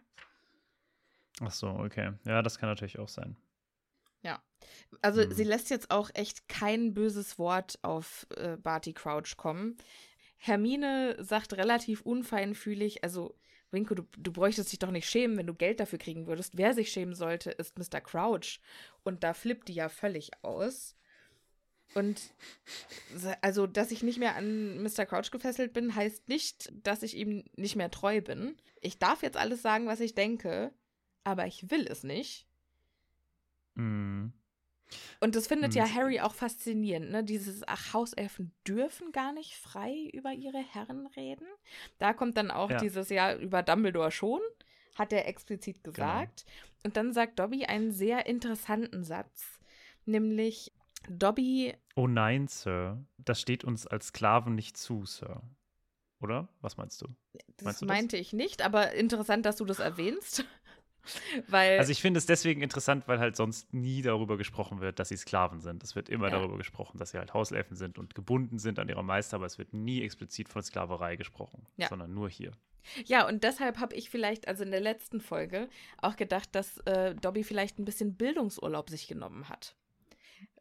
Ach 1.42 1.52
so, 1.52 1.70
okay. 1.70 2.14
Ja, 2.26 2.42
das 2.42 2.58
kann 2.58 2.70
natürlich 2.70 3.00
auch 3.00 3.08
sein. 3.08 3.38
Ja. 4.22 4.42
Also 5.02 5.26
Mhm. 5.26 5.32
sie 5.32 5.44
lässt 5.46 5.70
jetzt 5.70 5.90
auch 5.92 6.10
echt 6.14 6.48
kein 6.50 6.94
böses 6.94 7.40
Wort 7.40 7.80
auf 7.82 8.28
äh, 8.36 8.58
Barty 8.58 8.94
Crouch 8.94 9.38
kommen. 9.38 9.78
Hermine 10.38 11.16
sagt 11.20 11.54
relativ 11.54 12.02
unfeinfühlig, 12.02 13.04
also 13.04 13.38
Winko, 13.72 13.94
du, 13.94 14.04
du 14.18 14.32
bräuchtest 14.32 14.72
dich 14.72 14.80
doch 14.80 14.90
nicht 14.92 15.08
schämen, 15.08 15.38
wenn 15.38 15.46
du 15.48 15.54
Geld 15.54 15.80
dafür 15.80 16.00
kriegen 16.00 16.28
würdest. 16.28 16.58
Wer 16.58 16.74
sich 16.74 16.92
schämen 16.92 17.14
sollte, 17.14 17.52
ist 17.52 17.78
Mr. 17.78 18.02
Crouch. 18.02 18.60
Und 19.04 19.24
da 19.24 19.34
flippt 19.34 19.68
die 19.68 19.74
ja 19.76 19.90
völlig 19.90 20.32
aus. 20.44 20.96
Und 21.96 22.22
also, 23.42 23.66
dass 23.66 23.92
ich 23.92 24.04
nicht 24.04 24.20
mehr 24.20 24.36
an 24.36 24.82
Mr. 24.84 25.06
Crouch 25.06 25.32
gefesselt 25.32 25.74
bin, 25.74 25.96
heißt 25.96 26.28
nicht, 26.30 26.72
dass 26.84 27.02
ich 27.04 27.16
ihm 27.18 27.44
nicht 27.56 27.76
mehr 27.76 27.90
treu 27.90 28.22
bin. 28.22 28.56
Ich 28.82 29.00
darf 29.00 29.24
jetzt 29.24 29.38
alles 29.38 29.62
sagen, 29.62 29.88
was 29.88 30.00
ich 30.00 30.14
denke, 30.14 30.72
aber 31.24 31.48
ich 31.48 31.72
will 31.72 31.88
es 31.88 32.04
nicht. 32.04 32.46
Hm. 33.76 34.34
Und 35.20 35.36
das 35.36 35.48
findet 35.48 35.74
Hm, 35.74 35.78
ja 35.78 35.84
das- 35.86 35.94
Harry 35.96 36.20
auch 36.20 36.34
faszinierend, 36.34 37.12
ne? 37.12 37.24
Dieses, 37.24 37.62
ach, 37.68 37.94
Hauselfen 37.94 38.52
dürfen 38.68 39.12
gar 39.12 39.34
nicht 39.34 39.56
frei 39.56 40.10
über 40.14 40.32
ihre 40.32 40.58
Herren 40.60 41.08
reden. 41.08 41.46
Da 42.00 42.14
kommt 42.14 42.38
dann 42.38 42.52
auch 42.52 42.70
Ja. 42.72 42.78
dieses 42.80 43.10
Jahr 43.10 43.36
über 43.36 43.62
Dumbledore 43.62 44.12
schon, 44.12 44.42
hat 44.96 45.14
er 45.14 45.28
explizit 45.28 45.84
Genau. 45.84 45.94
gesagt. 45.96 46.46
Und 46.84 46.98
dann 46.98 47.14
sagt 47.14 47.38
Dobby 47.40 47.66
einen 47.66 47.92
sehr 47.92 48.26
interessanten 48.26 49.04
Satz, 49.04 49.60
nämlich 50.06 50.72
Dobby, 51.10 51.74
Oh 51.96 52.08
nein, 52.08 52.48
Sir. 52.48 53.04
Das 53.18 53.42
steht 53.42 53.64
uns 53.64 53.86
als 53.88 54.08
Sklaven 54.08 54.56
nicht 54.56 54.78
zu, 54.78 55.06
Sir. 55.06 55.42
Oder? 56.22 56.48
Was 56.62 56.78
meinst 56.78 57.02
du? 57.02 57.08
das 57.58 57.66
Meinst 57.66 57.82
du 57.82 57.86
das? 57.86 57.96
meinte 57.98 58.18
ich 58.18 58.34
nicht, 58.34 58.62
aber 58.62 58.94
interessant, 58.94 59.46
dass 59.46 59.58
du 59.58 59.66
das 59.66 59.80
erwähnst. 59.80 60.46
Weil, 61.48 61.80
Also 61.80 61.92
ich 61.92 62.02
finde 62.02 62.18
es 62.20 62.26
deswegen 62.26 62.62
interessant, 62.62 63.08
weil 63.08 63.20
halt 63.20 63.36
sonst 63.36 63.74
nie 63.74 64.02
darüber 64.02 64.38
gesprochen 64.38 64.80
wird, 64.82 65.00
dass 65.00 65.10
sie 65.10 65.18
Sklaven 65.18 65.60
sind. 65.62 65.84
Es 65.84 65.96
wird 65.96 66.08
immer 66.10 66.26
Ja. 66.28 66.32
darüber 66.38 66.58
gesprochen, 66.58 66.98
dass 67.00 67.12
sie 67.12 67.18
halt 67.18 67.34
Hauselfen 67.34 67.76
sind 67.78 67.98
und 67.98 68.14
gebunden 68.16 68.60
sind 68.60 68.78
an 68.80 68.90
ihre 68.90 69.04
Meister, 69.04 69.38
aber 69.38 69.46
es 69.46 69.58
wird 69.58 69.74
nie 69.74 70.02
explizit 70.04 70.50
von 70.50 70.62
Sklaverei 70.62 71.16
gesprochen, 71.16 71.66
Ja. 71.78 71.88
sondern 71.88 72.14
nur 72.14 72.30
hier. 72.30 72.52
Ja, 73.06 73.28
und 73.28 73.44
deshalb 73.44 73.80
habe 73.80 73.96
ich 73.96 74.10
vielleicht, 74.10 74.48
also 74.48 74.64
in 74.64 74.72
der 74.72 74.82
letzten 74.82 75.20
Folge, 75.22 75.70
auch 75.98 76.16
gedacht, 76.16 76.50
dass 76.54 76.78
äh, 76.80 77.16
Dobby 77.16 77.44
vielleicht 77.44 77.80
ein 77.80 77.86
bisschen 77.86 78.16
Bildungsurlaub 78.16 78.90
sich 78.90 79.08
genommen 79.08 79.50
hat. 79.50 79.76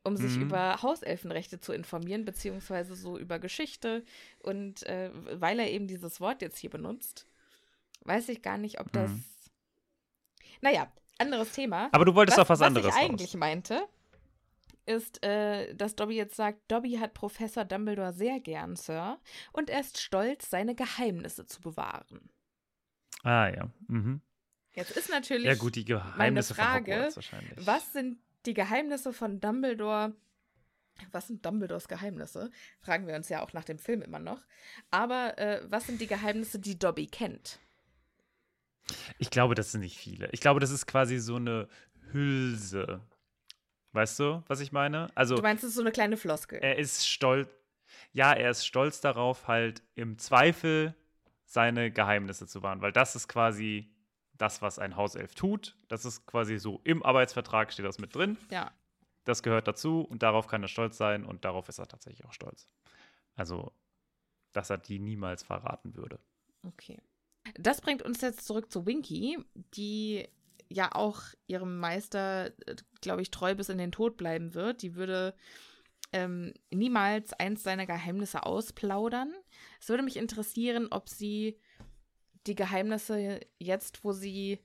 Um 0.08 0.16
sich 0.16 0.36
Mhm. 0.36 0.42
über 0.42 0.82
Hauselfenrechte 0.82 1.60
zu 1.60 1.72
informieren, 1.72 2.24
beziehungsweise 2.24 2.96
so 2.96 3.18
über 3.18 3.38
Geschichte. 3.38 4.04
Und 4.40 4.82
äh, 4.84 5.10
weil 5.40 5.58
er 5.60 5.70
eben 5.70 5.86
dieses 5.86 6.20
Wort 6.20 6.42
jetzt 6.42 6.58
hier 6.58 6.70
benutzt, 6.70 7.26
weiß 8.02 8.28
ich 8.30 8.42
gar 8.42 8.58
nicht, 8.58 8.80
ob 8.80 8.90
das. 8.92 9.10
Mhm. 9.10 9.24
Naja, 10.60 10.90
anderes 11.18 11.52
Thema. 11.52 11.88
Aber 11.92 12.04
du 12.04 12.14
wolltest 12.14 12.38
auf 12.38 12.48
was, 12.48 12.60
was 12.60 12.66
anderes 12.66 12.94
ich 12.94 13.00
eigentlich 13.00 13.28
raus. 13.34 13.38
meinte, 13.40 13.86
ist, 14.86 15.22
äh, 15.24 15.74
dass 15.74 15.94
Dobby 15.96 16.14
jetzt 16.16 16.34
sagt, 16.36 16.58
Dobby 16.72 16.92
hat 16.96 17.12
Professor 17.14 17.64
Dumbledore 17.64 18.12
sehr 18.12 18.40
gern, 18.40 18.74
Sir, 18.74 19.18
und 19.52 19.68
er 19.70 19.80
ist 19.80 20.00
stolz, 20.00 20.48
seine 20.48 20.74
Geheimnisse 20.74 21.44
zu 21.46 21.60
bewahren. 21.60 22.30
Ah 23.22 23.48
ja. 23.48 23.68
Mhm. 23.88 24.22
Jetzt 24.72 24.92
ist 24.96 25.10
natürlich 25.10 25.44
Ja 25.46 25.54
gut, 25.56 25.74
die 25.76 25.84
Geheimnisse 25.84 26.54
Frage, 26.54 26.92
Hogwarts 26.94 27.16
wahrscheinlich. 27.16 27.66
Was 27.66 27.92
sind 27.92 28.18
die 28.46 28.54
Geheimnisse 28.54 29.12
von 29.12 29.40
Dumbledore? 29.40 30.14
Was 31.12 31.28
sind 31.28 31.44
Dumbledores 31.46 31.86
Geheimnisse? 31.86 32.50
Fragen 32.80 33.06
wir 33.06 33.14
uns 33.14 33.28
ja 33.28 33.42
auch 33.42 33.52
nach 33.52 33.64
dem 33.64 33.78
Film 33.78 34.02
immer 34.02 34.18
noch. 34.18 34.42
Aber 34.90 35.38
äh, 35.38 35.60
was 35.70 35.86
sind 35.86 36.00
die 36.00 36.06
Geheimnisse, 36.08 36.58
die 36.58 36.78
Dobby 36.78 37.06
kennt? 37.06 37.60
Ich 39.18 39.30
glaube, 39.30 39.54
das 39.54 39.70
sind 39.72 39.80
nicht 39.82 39.96
viele. 39.98 40.28
Ich 40.32 40.40
glaube, 40.40 40.60
das 40.60 40.70
ist 40.70 40.86
quasi 40.86 41.18
so 41.18 41.36
eine 41.36 41.68
Hülse. 42.12 43.00
Weißt 43.92 44.18
du, 44.18 44.42
was 44.48 44.60
ich 44.60 44.72
meine? 44.72 45.08
Also 45.14 45.36
Du 45.36 45.42
meinst, 45.42 45.62
es 45.62 45.70
ist 45.70 45.76
so 45.76 45.82
eine 45.82 45.92
kleine 45.92 46.16
Floskel. 46.16 46.58
er 46.60 46.78
ist 46.78 47.06
stolz. 47.08 47.48
Ja, 48.12 48.32
er 48.32 48.50
ist 48.50 48.66
stolz 48.66 49.00
darauf, 49.00 49.46
halt 49.48 49.82
im 49.94 50.18
Zweifel 50.18 50.94
seine 51.44 51.90
Geheimnisse 51.90 52.46
zu 52.46 52.62
wahren, 52.62 52.82
weil 52.82 52.92
das 52.92 53.16
ist 53.16 53.28
quasi 53.28 53.90
das, 54.38 54.62
was 54.62 54.78
ein 54.78 54.96
Hauself 54.96 55.34
tut. 55.34 55.76
Das 55.88 56.04
ist 56.04 56.26
quasi 56.26 56.58
so 56.58 56.80
im 56.84 57.02
Arbeitsvertrag 57.02 57.72
steht 57.72 57.84
das 57.84 57.98
mit 57.98 58.14
drin. 58.14 58.38
ja. 58.50 58.72
Das 59.24 59.42
gehört 59.42 59.68
dazu 59.68 60.00
und 60.00 60.22
darauf 60.22 60.46
kann 60.46 60.62
er 60.62 60.68
stolz 60.68 60.96
sein 60.96 61.26
und 61.26 61.44
darauf 61.44 61.68
ist 61.68 61.78
er 61.78 61.86
tatsächlich 61.86 62.24
auch 62.24 62.32
stolz. 62.32 62.66
Also, 63.36 63.72
dass 64.54 64.70
er 64.70 64.78
die 64.78 64.98
niemals 64.98 65.42
verraten 65.42 65.94
würde. 65.96 66.18
Okay. 66.62 66.98
Das 67.58 67.82
bringt 67.82 68.00
uns 68.00 68.22
jetzt 68.22 68.46
zurück 68.46 68.72
zu 68.72 68.86
Winky, 68.86 69.38
die 69.74 70.26
ja 70.70 70.94
auch 70.94 71.20
ihrem 71.46 71.78
Meister, 71.78 72.52
glaube 73.02 73.20
ich, 73.20 73.30
treu 73.30 73.54
bis 73.54 73.68
in 73.68 73.76
den 73.76 73.92
Tod 73.92 74.16
bleiben 74.16 74.54
wird. 74.54 74.80
Die 74.80 74.94
würde 74.94 75.34
ähm, 76.12 76.54
niemals 76.70 77.32
eins 77.34 77.62
seiner 77.62 77.86
Geheimnisse 77.86 78.46
ausplaudern. 78.46 79.34
Es 79.78 79.90
würde 79.90 80.02
mich 80.02 80.16
interessieren, 80.16 80.88
ob 80.90 81.08
sie 81.08 81.58
die 82.48 82.54
Geheimnisse 82.54 83.40
jetzt, 83.58 84.02
wo 84.04 84.12
sie, 84.12 84.58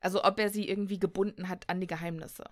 also 0.00 0.24
ob 0.24 0.38
er 0.40 0.50
sie 0.50 0.68
irgendwie 0.68 0.98
gebunden 0.98 1.48
hat 1.48 1.68
an 1.68 1.80
die 1.80 1.86
Geheimnisse. 1.86 2.44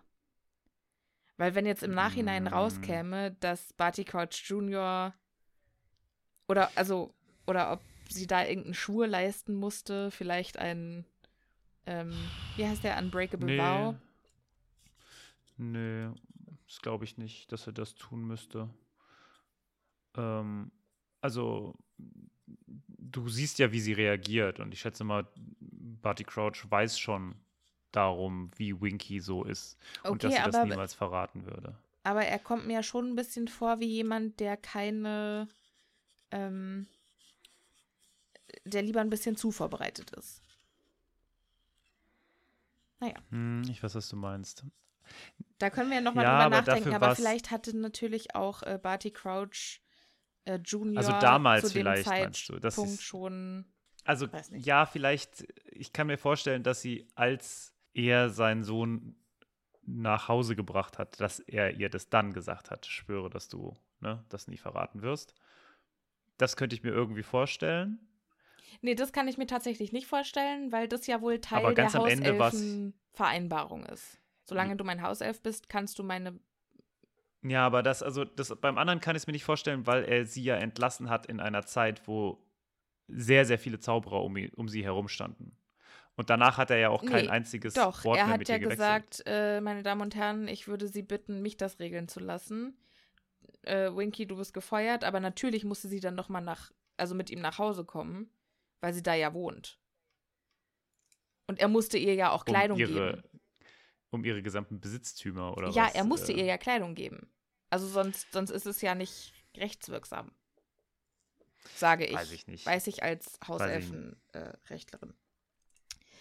Weil 1.39 1.55
wenn 1.55 1.67
jetzt 1.67 1.83
im 1.83 1.95
Nachhinein 1.95 2.45
Mm. 2.45 2.49
rauskäme, 2.49 3.33
dass 3.41 3.73
Barty 3.75 4.05
Crouch 4.05 4.43
Jr. 4.47 5.15
oder 6.49 6.71
also 6.77 7.15
oder 7.47 7.73
ob 7.73 7.81
sie 8.09 8.27
da 8.27 8.45
irgendeinen 8.45 8.75
Schwur 8.75 9.07
leisten 9.07 9.55
musste, 9.55 10.11
vielleicht 10.11 10.59
ein 10.59 11.05
ähm, 11.87 12.13
wie 12.57 12.67
heißt 12.67 12.85
der 12.85 12.99
Unbreakable 12.99 13.47
Nee. 13.47 13.59
Vow? 13.59 13.95
Nee, 15.59 16.09
das 16.67 16.81
glaube 16.83 17.05
ich 17.05 17.17
nicht, 17.17 17.51
dass 17.53 17.67
er 17.67 17.73
das 17.73 17.95
tun 17.95 18.27
müsste. 18.27 18.69
Ähm, 20.17 20.71
also, 21.21 21.75
du 23.11 23.29
siehst 23.29 23.59
ja, 23.59 23.73
wie 23.73 23.81
sie 23.81 23.93
reagiert 23.93 24.61
und 24.61 24.73
ich 24.73 24.81
schätze 24.81 25.05
mal, 25.05 25.27
Barty 25.61 26.25
Crouch 26.25 26.71
weiß 26.71 26.99
schon 26.99 27.37
darum, 27.93 28.51
wie 28.57 28.81
Winky 28.81 29.21
so 29.21 29.45
ist 29.45 29.79
und 30.09 30.25
dass 30.25 30.35
Okay, 30.35 30.37
sie 30.37 30.43
das 30.43 30.63
niemals 30.63 30.95
verraten 30.95 31.47
würde. 31.47 31.77
Aber 32.05 32.25
er 32.25 32.39
kommt 32.39 32.67
mir 32.67 32.83
schon 32.83 33.11
ein 33.11 33.17
bisschen 33.17 33.49
vor 33.49 33.81
wie 33.81 33.87
jemand, 33.87 34.41
der 34.41 34.57
keine, 34.57 35.47
ähm, 36.31 36.87
der 38.65 38.83
lieber 38.83 39.01
ein 39.01 39.09
bisschen 39.11 39.37
zu 39.37 39.51
vorbereitet 39.51 40.11
ist. 40.13 40.43
Naja, 43.01 43.23
Hm, 43.31 43.63
ich 43.71 43.83
weiß, 43.83 43.95
was 43.95 44.09
du 44.09 44.17
meinst. 44.17 44.65
da 45.59 45.71
können 45.71 45.91
wir 45.91 45.97
ja 45.97 46.03
nochmal 46.03 46.25
Ja, 46.25 46.31
drüber 46.31 46.47
aber 46.47 46.57
nachdenken, 46.57 46.95
aber 46.95 47.11
vielleicht 47.11 47.51
hatte 47.51 47.77
natürlich 47.77 48.35
auch 48.35 48.63
äh, 48.63 48.79
Barty 48.83 49.11
Crouch 49.11 49.81
äh, 50.47 50.59
Junior 50.65 50.99
Also 50.99 51.13
damals 51.21 51.63
zu 51.67 51.69
dem 51.69 51.81
vielleicht, 51.83 52.07
meinst 52.07 52.49
du? 52.49 52.59
Zeitpunkt 52.59 52.93
ist- 52.95 53.03
schon. 53.03 53.67
Also 54.05 54.29
ja, 54.53 54.87
vielleicht, 54.87 55.47
ich 55.73 55.93
kann 55.93 56.07
mir 56.07 56.17
vorstellen, 56.17 56.63
dass 56.63 56.81
sie, 56.81 57.09
als 57.17 57.75
er 57.93 58.31
seinen 58.31 58.63
Sohn 58.63 59.17
nach 59.83 60.29
Hause 60.29 60.55
gebracht 60.57 60.99
hat, 60.99 61.21
dass 61.21 61.41
er 61.41 61.75
ihr 61.75 61.89
das 61.91 62.09
dann 62.09 62.33
gesagt 62.33 62.71
hat, 62.71 62.87
schwöre, 62.87 63.31
dass 63.31 63.49
du 63.49 63.75
ne, 64.01 64.25
das 64.29 64.47
nie 64.49 64.57
verraten 64.59 65.03
wirst. 65.03 65.35
Das 66.39 66.57
könnte 66.57 66.77
ich 66.77 66.83
mir 66.83 66.91
irgendwie 66.91 67.23
vorstellen. 67.23 67.99
Nee, 68.81 68.95
das 68.95 69.13
kann 69.13 69.27
ich 69.27 69.39
mir 69.39 69.47
tatsächlich 69.47 69.93
nicht 69.93 70.07
vorstellen, 70.07 70.71
weil 70.71 70.87
das 70.87 71.07
ja 71.07 71.21
wohl 71.21 71.41
Teil 71.41 71.75
der 71.75 71.93
Hauselfen-Vereinbarung 71.93 73.87
ist. 73.87 74.19
Solange 74.45 74.77
du 74.77 74.85
mein 74.85 75.03
Hauself 75.03 75.43
bist, 75.43 75.69
kannst 75.69 75.99
du 75.99 76.05
meine 76.05 76.39
Ja, 77.43 77.65
aber 77.67 77.83
das, 77.83 78.03
also 78.03 78.25
das, 78.25 78.55
beim 78.57 78.79
anderen 78.79 79.01
kann 79.01 79.15
ich 79.15 79.23
es 79.23 79.27
mir 79.27 79.33
nicht 79.33 79.45
vorstellen, 79.45 79.87
weil 79.87 80.05
er 80.05 80.25
sie 80.27 80.43
ja 80.43 80.57
entlassen 80.57 81.11
hat 81.11 81.27
in 81.27 81.41
einer 81.41 81.65
Zeit, 81.65 82.07
wo 82.09 82.43
sehr, 83.09 83.45
sehr 83.45 83.59
viele 83.59 83.79
Zauberer 83.79 84.23
um, 84.25 84.37
um 84.57 84.69
sie 84.69 84.83
herum 84.85 85.09
standen. 85.09 85.57
Und 86.17 86.31
danach 86.31 86.57
hat 86.57 86.71
er 86.71 86.79
ja 86.79 86.89
auch 86.89 87.05
kein 87.05 87.27
Nee, 87.27 87.31
einziges 87.31 87.75
Doch, 87.75 88.03
Wort 88.05 88.19
er 88.19 88.25
mehr 88.25 88.33
hat 88.33 88.39
mit 88.41 88.49
ja 88.49 88.55
ihr 88.55 88.61
gewechselt. 88.61 88.79
gesagt, 88.79 89.23
äh, 89.27 89.61
meine 89.61 89.83
Damen 89.83 90.01
und 90.01 90.15
Herren, 90.17 90.49
ich 90.49 90.67
würde 90.67 90.89
Sie 90.89 91.03
bitten, 91.03 91.43
mich 91.43 91.57
das 91.59 91.79
regeln 91.79 92.09
zu 92.09 92.21
lassen. 92.21 92.77
Äh, 93.63 93.95
Winky, 93.95 94.27
du 94.27 94.37
bist 94.37 94.55
gefeuert, 94.55 95.05
aber 95.05 95.21
natürlich 95.21 95.65
musste 95.65 95.89
sie 95.89 96.01
dann 96.01 96.15
noch 96.15 96.29
mal 96.31 96.41
nach, 96.41 96.73
also 96.97 97.15
mit 97.15 97.31
ihm 97.31 97.41
nach 97.41 97.59
Hause 97.59 97.85
kommen, 97.85 98.31
weil 98.81 98.95
sie 98.95 99.03
da 99.03 99.15
ja 99.15 99.35
wohnt. 99.35 99.79
Und 101.49 101.61
er 101.61 101.69
musste 101.69 101.99
ihr 101.99 102.15
ja 102.15 102.31
auch 102.31 102.45
Kleidung 102.45 102.77
um 102.77 102.81
ihre, 102.81 103.17
geben. 103.17 103.36
Um 104.11 104.25
ihre 104.25 104.43
gesamten 104.43 104.81
Besitztümer 104.81 105.57
oder 105.57 105.71
Ja, 105.71 105.87
was? 105.87 105.95
er 105.95 106.05
musste 106.05 106.33
äh, 106.33 106.37
ihr 106.39 106.45
ja 106.45 106.59
Kleidung 106.59 106.95
geben. 106.95 107.29
Also 107.71 107.87
sonst, 107.89 108.33
sonst 108.33 108.51
ist 108.51 108.67
es 108.67 108.81
ja 108.81 108.95
nicht 108.95 109.33
rechtswirksam. 109.57 110.31
Sage 111.75 112.07
ich. 112.07 112.15
Weiß 112.15 112.31
ich 112.33 112.47
nicht. 112.47 112.65
Weiß 112.65 112.87
ich 112.87 113.03
als 113.03 113.39
Hauselfenrechtlerin. 113.47 115.15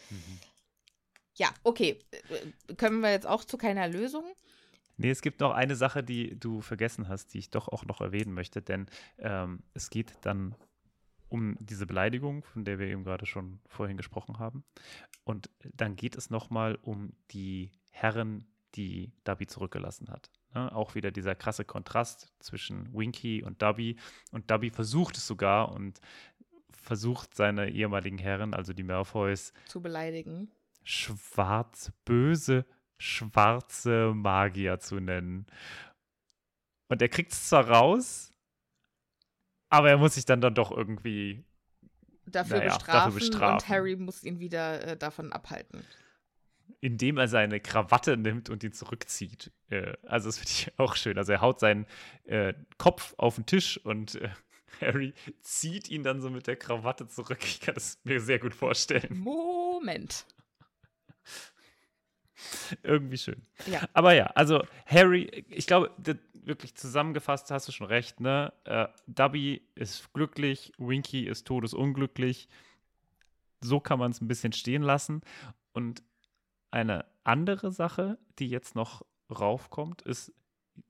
Mhm. 0.10 0.40
Ja, 1.36 1.54
okay. 1.64 2.00
Äh, 2.12 2.74
Können 2.76 3.02
wir 3.02 3.12
jetzt 3.12 3.28
auch 3.28 3.44
zu 3.44 3.58
keiner 3.58 3.88
Lösung? 3.88 4.24
Nee, 4.98 5.12
es 5.12 5.22
gibt 5.22 5.42
noch 5.42 5.52
eine 5.52 5.76
Sache, 5.76 6.04
die 6.04 6.40
du 6.40 6.62
vergessen 6.62 7.10
hast, 7.10 7.34
die 7.34 7.40
ich 7.40 7.50
doch 7.50 7.68
auch 7.68 7.84
noch 7.86 8.00
erwähnen 8.02 8.34
möchte, 8.34 8.62
denn 8.62 8.88
ähm, 9.18 9.62
es 9.74 9.90
geht 9.90 10.14
dann 10.22 10.56
um 11.36 11.58
diese 11.60 11.86
Beleidigung, 11.86 12.44
von 12.46 12.64
der 12.64 12.80
wir 12.80 12.88
eben 12.88 13.04
gerade 13.04 13.26
schon 13.26 13.60
vorhin 13.68 13.98
gesprochen 13.98 14.40
haben. 14.40 14.64
Und 15.26 15.50
dann 15.74 15.98
geht 15.98 16.16
es 16.16 16.30
nochmal 16.30 16.80
um 16.82 17.12
die 17.32 17.72
Herren, 17.92 18.48
die 18.76 19.12
Dubby 19.26 19.46
zurückgelassen 19.46 20.08
hat. 20.10 20.32
Ne? 20.54 20.74
Auch 20.74 20.96
wieder 20.96 21.12
dieser 21.12 21.36
krasse 21.36 21.66
Kontrast 21.66 22.32
zwischen 22.40 22.94
Winky 22.94 23.44
und 23.44 23.62
Dubby. 23.62 23.98
Und 24.32 24.50
Dubby 24.50 24.70
versucht 24.70 25.18
es 25.18 25.28
sogar 25.28 25.74
und 25.74 26.00
versucht 26.72 27.36
seine 27.36 27.70
ehemaligen 27.70 28.18
Herren, 28.18 28.54
also 28.54 28.72
die 28.72 28.84
Malfoys, 28.84 29.52
Zu 29.66 29.82
beleidigen. 29.82 30.50
schwarz, 30.84 31.92
böse, 32.06 32.66
schwarze 32.98 34.14
Magier 34.16 34.80
zu 34.80 35.02
nennen. 35.02 35.48
Und 36.88 37.02
er 37.02 37.10
kriegt 37.10 37.34
es 37.34 37.50
zwar 37.50 37.68
raus, 37.68 38.32
aber 39.70 39.90
er 39.90 39.98
muss 39.98 40.16
sich 40.16 40.26
dann, 40.26 40.42
dann 40.42 40.56
doch 40.56 40.72
irgendwie. 40.72 41.44
Dafür, 42.28 42.58
Naja, 42.58 42.74
bestrafen, 42.76 42.94
dafür 42.94 43.14
und 43.14 43.20
bestrafen. 43.32 43.70
Harry 43.70 43.96
muss 43.96 44.24
ihn 44.24 44.40
wieder 44.40 44.84
äh, 44.88 44.98
davon 44.98 45.32
abhalten. 45.32 45.86
indem 46.82 47.18
er 47.18 47.28
seine 47.28 47.60
Krawatte 47.60 48.18
nimmt 48.18 48.50
und 48.50 48.64
ihn 48.64 48.74
zurückzieht. 48.74 49.52
Äh, 49.70 49.94
also 50.04 50.28
das 50.30 50.38
finde 50.40 50.52
ich 50.52 50.74
auch 50.80 50.96
schön. 50.96 51.18
Also 51.18 51.34
er 51.34 51.42
haut 51.42 51.60
seinen 51.60 51.86
äh, 52.26 52.54
Kopf 52.78 53.14
auf 53.18 53.36
den 53.36 53.46
Tisch 53.46 53.78
und 53.86 54.16
äh, 54.16 54.30
Harry 54.82 55.14
zieht 55.42 55.90
ihn 55.90 56.04
dann 56.04 56.20
so 56.20 56.30
mit 56.32 56.48
der 56.48 56.56
Krawatte 56.56 57.08
zurück. 57.08 57.40
Ich 57.44 57.62
kann 57.62 57.76
es 57.78 58.00
mir 58.04 58.20
sehr 58.20 58.40
gut 58.40 58.56
vorstellen. 58.56 59.18
Moment. 59.20 60.26
Irgendwie 62.84 63.18
schön. 63.18 63.42
Ja. 63.68 63.82
Aber 63.94 64.14
ja, 64.14 64.26
also 64.36 64.64
Harry, 64.86 65.46
ich 65.50 65.66
glaube, 65.68 65.92
das- 65.98 66.18
wirklich 66.46 66.76
zusammengefasst 66.76 67.52
hast 67.52 67.68
du 67.68 67.72
schon 67.72 67.88
recht, 67.88 68.20
ne? 68.20 68.54
Äh, 68.64 68.88
Dubby 69.08 69.62
ist 69.76 70.14
glücklich, 70.14 70.72
Winky 70.78 71.28
ist 71.28 71.46
todesunglücklich. 71.48 72.48
So 73.62 73.80
kann 73.80 74.00
man 74.00 74.12
es 74.12 74.22
ein 74.22 74.28
bisschen 74.28 74.54
stehen 74.54 74.84
lassen. 74.84 75.22
Und 75.74 76.04
eine 76.72 77.06
andere 77.24 77.72
Sache, 77.72 78.18
die 78.40 78.48
jetzt 78.48 78.76
noch 78.76 79.06
raufkommt, 79.30 80.02
ist, 80.04 80.34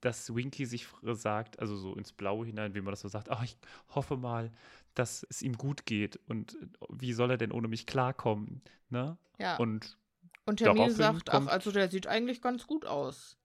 dass 0.00 0.34
Winky 0.34 0.66
sich 0.66 0.86
sagt, 1.02 1.60
also 1.60 1.76
so 1.76 1.94
ins 1.94 2.12
Blaue 2.12 2.44
hinein, 2.44 2.74
wie 2.74 2.80
man 2.80 2.92
das 2.92 3.00
so 3.00 3.08
sagt, 3.08 3.30
ach, 3.30 3.44
ich 3.44 3.56
hoffe 3.94 4.16
mal, 4.16 4.50
dass 4.94 5.26
es 5.30 5.42
ihm 5.42 5.56
gut 5.56 5.86
geht 5.86 6.18
und 6.26 6.56
wie 6.88 7.12
soll 7.12 7.30
er 7.30 7.36
denn 7.36 7.52
ohne 7.52 7.68
mich 7.68 7.86
klarkommen, 7.86 8.62
ne? 8.88 9.16
Ja. 9.38 9.56
Und 9.56 9.96
Und 10.44 10.60
Hermine 10.60 10.90
sagt, 10.90 11.30
ach, 11.30 11.46
also 11.46 11.70
der 11.70 11.88
sieht 11.88 12.06
eigentlich 12.06 12.42
ganz 12.42 12.66
gut 12.66 12.84
aus. 12.84 13.36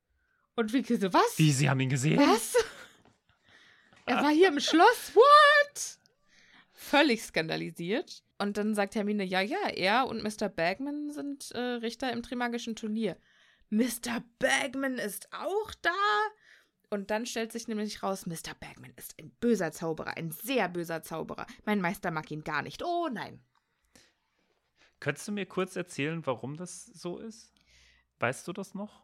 Und 0.56 0.74
Vicky 0.74 0.98
so, 0.98 1.14
was? 1.14 1.38
wie, 1.38 1.52
sie 1.52 1.70
haben 1.70 1.80
ihn 1.80 1.90
gesehen? 1.90 2.20
Was? 2.20 2.56
Er 4.06 4.18
war 4.18 4.32
hier 4.32 4.50
im 4.50 4.60
Schloss? 4.60 5.12
What? 5.14 6.00
Völlig 6.74 7.24
skandalisiert. 7.24 8.24
Und 8.40 8.58
dann 8.58 8.74
sagt 8.74 8.96
Hermine, 8.96 9.24
ja, 9.24 9.42
ja, 9.42 9.70
er 9.70 10.08
und 10.08 10.24
Mr. 10.24 10.50
Bagman 10.50 11.12
sind 11.12 11.52
äh, 11.52 11.60
Richter 11.60 12.12
im 12.12 12.24
Trimagischen 12.24 12.76
Turnier. 12.76 13.18
Mr. 13.70 14.24
Bagman 14.40 14.98
ist 14.98 15.32
auch 15.32 15.74
da? 15.82 15.92
Und 16.90 17.10
dann 17.10 17.26
stellt 17.26 17.54
sich 17.54 17.68
nämlich 17.68 18.04
raus, 18.04 18.26
Mr. 18.26 18.54
Bagman 18.60 18.94
ist 18.98 19.16
ein 19.18 19.30
böser 19.40 19.72
Zauberer, 19.72 20.18
ein 20.18 20.32
sehr 20.32 20.68
böser 20.68 21.04
Zauberer. 21.04 21.46
Mein 21.64 21.80
Meister 21.80 22.12
mag 22.12 22.30
ihn 22.32 22.44
gar 22.44 22.64
nicht. 22.64 22.84
Oh 22.84 23.08
nein. 23.10 23.42
Könntest 25.00 25.28
du 25.28 25.32
mir 25.32 25.46
kurz 25.46 25.76
erzählen, 25.76 26.26
warum 26.26 26.58
das 26.58 26.86
so 26.86 27.18
ist? 27.18 27.54
Weißt 28.20 28.48
du 28.48 28.54
das 28.54 28.74
noch? 28.74 29.02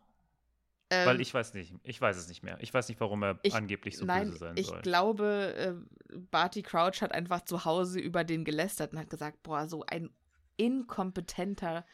Ähm, 0.90 1.06
Weil 1.06 1.20
ich 1.22 1.34
weiß 1.34 1.54
nicht, 1.54 1.74
ich 1.84 2.00
weiß 2.00 2.16
es 2.18 2.30
nicht 2.30 2.44
mehr. 2.44 2.58
Ich 2.62 2.74
weiß 2.74 2.88
nicht, 2.88 3.00
warum 3.02 3.22
er 3.24 3.40
Ich- 3.44 3.54
angeblich 3.54 3.98
so 3.98 4.06
Nein, 4.06 4.28
böse 4.30 4.38
sein 4.40 4.56
ich 4.58 4.68
soll. 4.68 4.82
glaube, 4.82 5.54
äh, 5.58 6.18
Barty 6.32 6.62
Crouch 6.64 7.02
hat 7.02 7.12
einfach 7.12 7.42
zu 7.44 7.66
Hause 7.66 8.00
über 8.00 8.24
den 8.24 8.46
gelästert 8.46 8.94
und 8.94 9.00
hat 9.00 9.10
gesagt, 9.10 9.44
boah, 9.44 9.68
so 9.68 9.84
ein 9.86 10.10
inkompetenter 10.56 11.86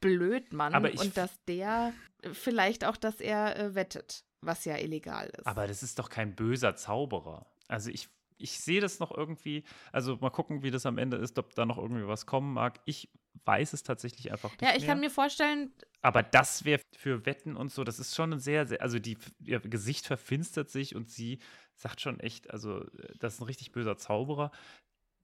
Blödmann. 0.00 0.74
Aber 0.74 0.92
ich 0.92 1.00
und 1.00 1.16
dass 1.16 1.30
der 1.46 1.92
vielleicht 2.32 2.84
auch, 2.84 2.96
dass 2.96 3.20
er 3.20 3.56
äh, 3.58 3.74
wettet, 3.74 4.24
was 4.40 4.64
ja 4.64 4.76
illegal 4.76 5.28
ist. 5.28 5.46
Aber 5.46 5.66
das 5.66 5.82
ist 5.82 5.98
doch 5.98 6.08
kein 6.08 6.34
böser 6.34 6.74
Zauberer. 6.74 7.46
Also 7.68 7.90
ich, 7.90 8.08
ich 8.38 8.58
sehe 8.58 8.80
das 8.80 8.98
noch 8.98 9.12
irgendwie, 9.16 9.62
also 9.92 10.16
mal 10.16 10.30
gucken, 10.30 10.62
wie 10.62 10.70
das 10.70 10.84
am 10.86 10.98
Ende 10.98 11.16
ist, 11.16 11.38
ob 11.38 11.54
da 11.54 11.64
noch 11.64 11.78
irgendwie 11.78 12.06
was 12.08 12.26
kommen 12.26 12.52
mag. 12.52 12.80
Ich 12.84 13.08
weiß 13.44 13.72
es 13.72 13.82
tatsächlich 13.82 14.30
einfach 14.32 14.50
nicht 14.52 14.62
ja, 14.62 14.70
ich 14.74 14.80
mehr. 14.80 14.88
kann 14.88 15.00
mir 15.00 15.10
vorstellen, 15.10 15.72
Aber 16.00 16.22
das 16.22 16.64
wäre 16.64 16.80
für 16.96 17.26
Wetten 17.26 17.56
und 17.56 17.72
so, 17.72 17.84
das 17.84 17.98
ist 17.98 18.14
schon 18.14 18.32
ein 18.34 18.38
sehr, 18.40 18.66
sehr, 18.66 18.82
also 18.82 18.98
die, 18.98 19.16
ihr 19.44 19.60
Gesicht 19.60 20.06
verfinstert 20.06 20.70
sich 20.70 20.94
und 20.94 21.10
sie 21.10 21.38
sagt 21.74 22.00
schon 22.00 22.20
echt, 22.20 22.50
also 22.50 22.80
äh, 22.80 23.14
das 23.18 23.34
ist 23.34 23.40
ein 23.40 23.44
richtig 23.46 23.72
böser 23.72 23.96
Zauberer. 23.96 24.50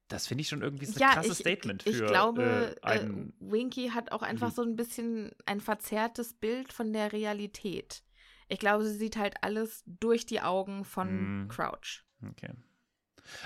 Das 0.09 0.27
finde 0.27 0.41
ich 0.43 0.49
schon 0.49 0.63
irgendwie 0.63 0.87
so 0.87 0.95
ein 0.97 1.01
ja, 1.01 1.13
krasses 1.13 1.33
ich, 1.33 1.39
Statement 1.47 1.83
ich, 1.87 1.97
für 1.97 2.05
ich 2.05 2.09
glaube, 2.11 2.77
äh, 2.83 2.87
einen. 2.87 3.29
äh, 3.29 3.33
Winky 3.41 3.91
hat 3.91 4.11
auch 4.11 4.23
einfach 4.23 4.47
Lieb- 4.49 4.57
so 4.57 4.63
ein 4.63 4.75
bisschen 4.75 5.33
ein 5.45 5.61
verzerrtes 5.61 6.33
Bild 6.35 6.73
von 6.73 6.93
der 6.95 7.13
Realität. 7.13 8.03
Ich 8.49 8.59
glaube, 8.59 8.85
sie 8.87 8.97
sieht 8.97 9.19
halt 9.19 9.35
alles 9.43 9.83
durch 9.87 10.25
die 10.25 10.41
Augen 10.41 10.85
von 10.87 11.45
Mm. 11.45 11.49
Crouch. 11.49 12.05
okay. 12.27 12.55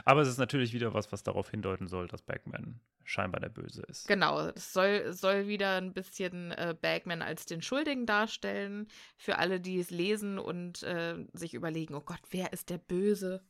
Aber 0.05 0.20
es 0.22 0.29
ist 0.29 0.38
natürlich 0.38 0.72
wieder 0.72 0.94
was, 0.94 1.11
was 1.11 1.25
darauf 1.25 1.51
hindeuten 1.51 1.88
soll, 1.88 2.07
dass 2.07 2.22
Bagman 2.22 2.79
scheinbar 3.04 3.40
der 3.40 3.48
Böse 3.48 3.82
ist. 3.82 4.06
Genau, 4.08 4.48
es 4.48 4.72
soll, 4.72 5.12
soll 5.12 5.48
wieder 5.48 5.76
ein 5.76 5.92
bisschen 5.92 6.52
äh, 6.52 6.74
Bagman 6.80 7.22
als 7.22 7.46
den 7.46 7.62
Schuldigen 7.62 8.06
darstellen. 8.06 8.88
Für 9.16 9.38
alle, 9.38 9.60
die 9.60 9.78
es 9.78 9.90
lesen 9.90 10.38
und 10.38 10.82
äh, 10.82 11.16
sich 11.32 11.54
überlegen, 11.54 11.94
oh 11.94 12.00
Gott, 12.00 12.20
wer 12.30 12.52
ist 12.52 12.70
der 12.70 12.78
Böse? 12.78 13.42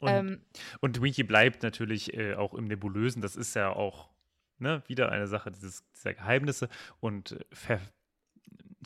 Und, 0.00 0.08
ähm, 0.08 0.40
und 0.80 1.00
Winky 1.00 1.22
bleibt 1.22 1.62
natürlich 1.62 2.14
äh, 2.14 2.34
auch 2.34 2.54
im 2.54 2.64
Nebulösen. 2.64 3.22
Das 3.22 3.36
ist 3.36 3.54
ja 3.54 3.70
auch 3.70 4.10
ne, 4.58 4.82
wieder 4.86 5.10
eine 5.10 5.26
Sache 5.26 5.50
dieses, 5.50 5.84
dieser 5.92 6.14
Geheimnisse 6.14 6.68
und 7.00 7.32
äh, 7.68 7.78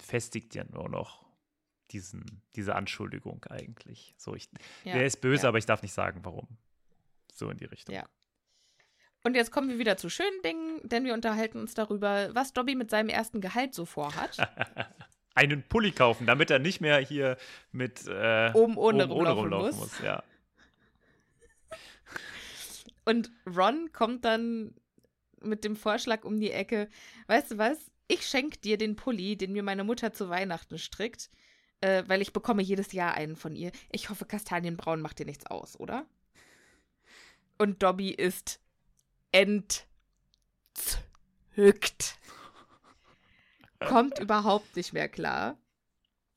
festigt 0.01 0.55
ja 0.55 0.65
nur 0.65 0.89
noch 0.89 1.25
diesen, 1.91 2.43
diese 2.57 2.75
Anschuldigung 2.75 3.45
eigentlich. 3.45 4.15
So, 4.19 4.35
ich, 4.35 4.51
ja, 4.85 4.95
der 4.95 5.07
ist 5.07 5.21
böse, 5.21 5.45
ja. 5.45 5.49
aber 5.49 5.59
ich 5.59 5.67
darf 5.67 5.83
nicht 5.83 5.93
sagen, 5.93 6.21
warum. 6.25 6.49
So 7.33 7.51
in 7.51 7.59
die 7.59 7.67
Richtung. 7.67 7.95
Ja. 7.95 8.05
Und 9.27 9.35
jetzt 9.35 9.51
kommen 9.51 9.69
wir 9.69 9.81
wieder 9.81 9.97
zu 9.97 10.09
schönen 10.09 10.41
Dingen, 10.45 10.79
denn 10.85 11.05
wir 11.05 11.13
unterhalten 11.13 11.59
uns 11.59 11.75
darüber, 11.75 12.33
was 12.33 12.53
Dobby 12.53 12.77
mit 12.77 12.91
seinem 12.91 13.09
ersten 13.09 13.41
Gehalt 13.41 13.75
so 13.75 13.85
vorhat. 13.85 14.37
Einen 15.35 15.65
Pulli 15.65 15.91
kaufen, 15.91 16.29
damit 16.29 16.49
er 16.49 16.61
nicht 16.61 16.81
mehr 16.81 16.99
hier 17.01 17.37
mit 17.73 18.07
äh, 18.07 18.53
Oben 18.55 18.77
ohne 18.77 19.07
oben 19.07 19.13
rumlaufen 19.13 19.53
rumlaufen 19.53 19.79
muss. 19.81 19.99
Ja. 20.01 20.23
Und 23.05 23.33
Ron 23.45 23.91
kommt 23.93 24.25
dann 24.25 24.77
mit 25.41 25.65
dem 25.65 25.75
Vorschlag 25.75 26.23
um 26.23 26.39
die 26.39 26.53
Ecke, 26.53 26.89
weißt 27.27 27.51
du 27.51 27.59
was, 27.59 27.79
ich 28.07 28.29
schenke 28.29 28.59
dir 28.59 28.79
den 28.79 28.95
Pulli, 28.95 29.37
den 29.37 29.53
mir 29.53 29.65
meine 29.65 29.83
Mutter 29.83 30.13
zu 30.13 30.29
Weihnachten 30.29 30.79
strickt, 30.79 31.31
äh, 31.81 32.05
weil 32.07 32.23
ich 32.23 32.33
bekomme 32.33 32.63
jedes 32.63 32.93
Jahr 32.93 33.15
einen 33.15 33.35
von 33.35 33.57
ihr. 33.57 33.73
Ich 33.91 34.09
hoffe, 34.09 34.25
Kastanienbraun 34.25 35.01
macht 35.01 35.19
dir 35.19 35.27
nichts 35.27 35.47
aus, 35.47 35.81
oder? 35.81 36.07
Und 37.59 37.83
Dobby 37.83 38.11
ist 38.11 38.61
entzückt. 41.55 42.19
Kommt 43.81 44.19
überhaupt 44.19 44.75
nicht 44.77 44.93
mehr 44.93 45.09
klar. 45.09 45.59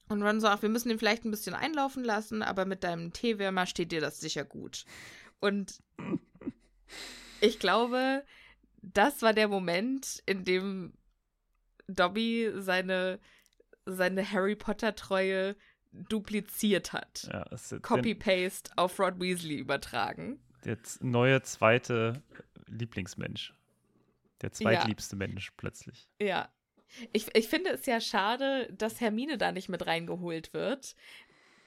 Und 0.10 0.24
Ron 0.24 0.40
sagt, 0.42 0.62
wir 0.64 0.70
müssen 0.70 0.90
ihn 0.90 0.98
vielleicht 1.00 1.24
ein 1.24 1.32
bisschen 1.32 1.54
einlaufen 1.54 2.04
lassen, 2.04 2.42
aber 2.42 2.66
mit 2.66 2.84
deinem 2.84 3.14
Teewärmer 3.14 3.66
steht 3.68 3.92
dir 3.92 4.02
das 4.02 4.20
sicher 4.20 4.44
gut. 4.44 4.86
Und 5.40 5.82
ich 7.42 7.60
glaube, 7.60 8.26
das 8.82 9.22
war 9.22 9.34
der 9.34 9.48
Moment, 9.48 10.22
in 10.26 10.44
dem 10.46 10.94
Dobby 11.88 12.52
seine, 12.56 13.20
seine 13.86 14.30
Harry 14.30 14.56
Potter-Treue 14.56 15.56
dupliziert 15.92 16.92
hat. 16.94 17.28
ja 17.32 17.46
Copy-Paste 17.82 18.72
auf 18.78 19.00
Rod 19.00 19.20
Weasley 19.20 19.58
übertragen. 19.58 20.40
Z- 20.62 21.02
neue 21.02 21.42
zweite 21.44 22.22
Lieblingsmensch. 22.70 23.54
Der 24.42 24.52
zweitliebste 24.52 25.16
Mensch 25.16 25.52
plötzlich. 25.58 26.08
Ja. 26.22 26.50
Ich, 27.14 27.28
ich 27.36 27.48
finde 27.48 27.72
es 27.72 27.86
ja 27.86 28.02
schade, 28.02 28.72
dass 28.74 29.00
Hermine 29.00 29.38
da 29.38 29.52
nicht 29.52 29.70
mit 29.70 29.86
reingeholt 29.86 30.54
wird. 30.54 30.96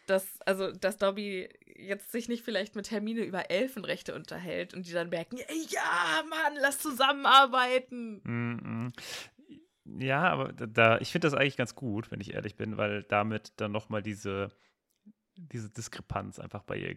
Dass, 0.06 0.40
also, 0.40 0.72
dass 0.72 0.96
Dobby 0.96 1.48
jetzt 1.76 2.10
sich 2.10 2.28
nicht 2.28 2.42
vielleicht 2.42 2.74
mit 2.74 2.90
Hermine 2.90 3.20
über 3.20 3.50
Elfenrechte 3.50 4.14
unterhält 4.14 4.74
und 4.74 4.86
die 4.86 4.92
dann 4.92 5.10
merken, 5.10 5.36
ja, 5.36 6.24
Mann, 6.28 6.58
lass 6.60 6.80
zusammenarbeiten. 6.80 8.20
Mhm. 8.24 8.92
Ja, 9.84 10.22
aber 10.28 10.52
da 10.52 10.98
ich 10.98 11.10
finde 11.10 11.26
das 11.26 11.34
eigentlich 11.34 11.56
ganz 11.56 11.74
gut, 11.74 12.10
wenn 12.10 12.20
ich 12.20 12.34
ehrlich 12.34 12.56
bin, 12.56 12.76
weil 12.76 13.04
damit 13.04 13.52
dann 13.56 13.72
nochmal 13.72 14.02
diese, 14.02 14.50
diese 15.36 15.70
Diskrepanz 15.70 16.38
einfach 16.38 16.62
bei 16.62 16.76
ihr 16.76 16.96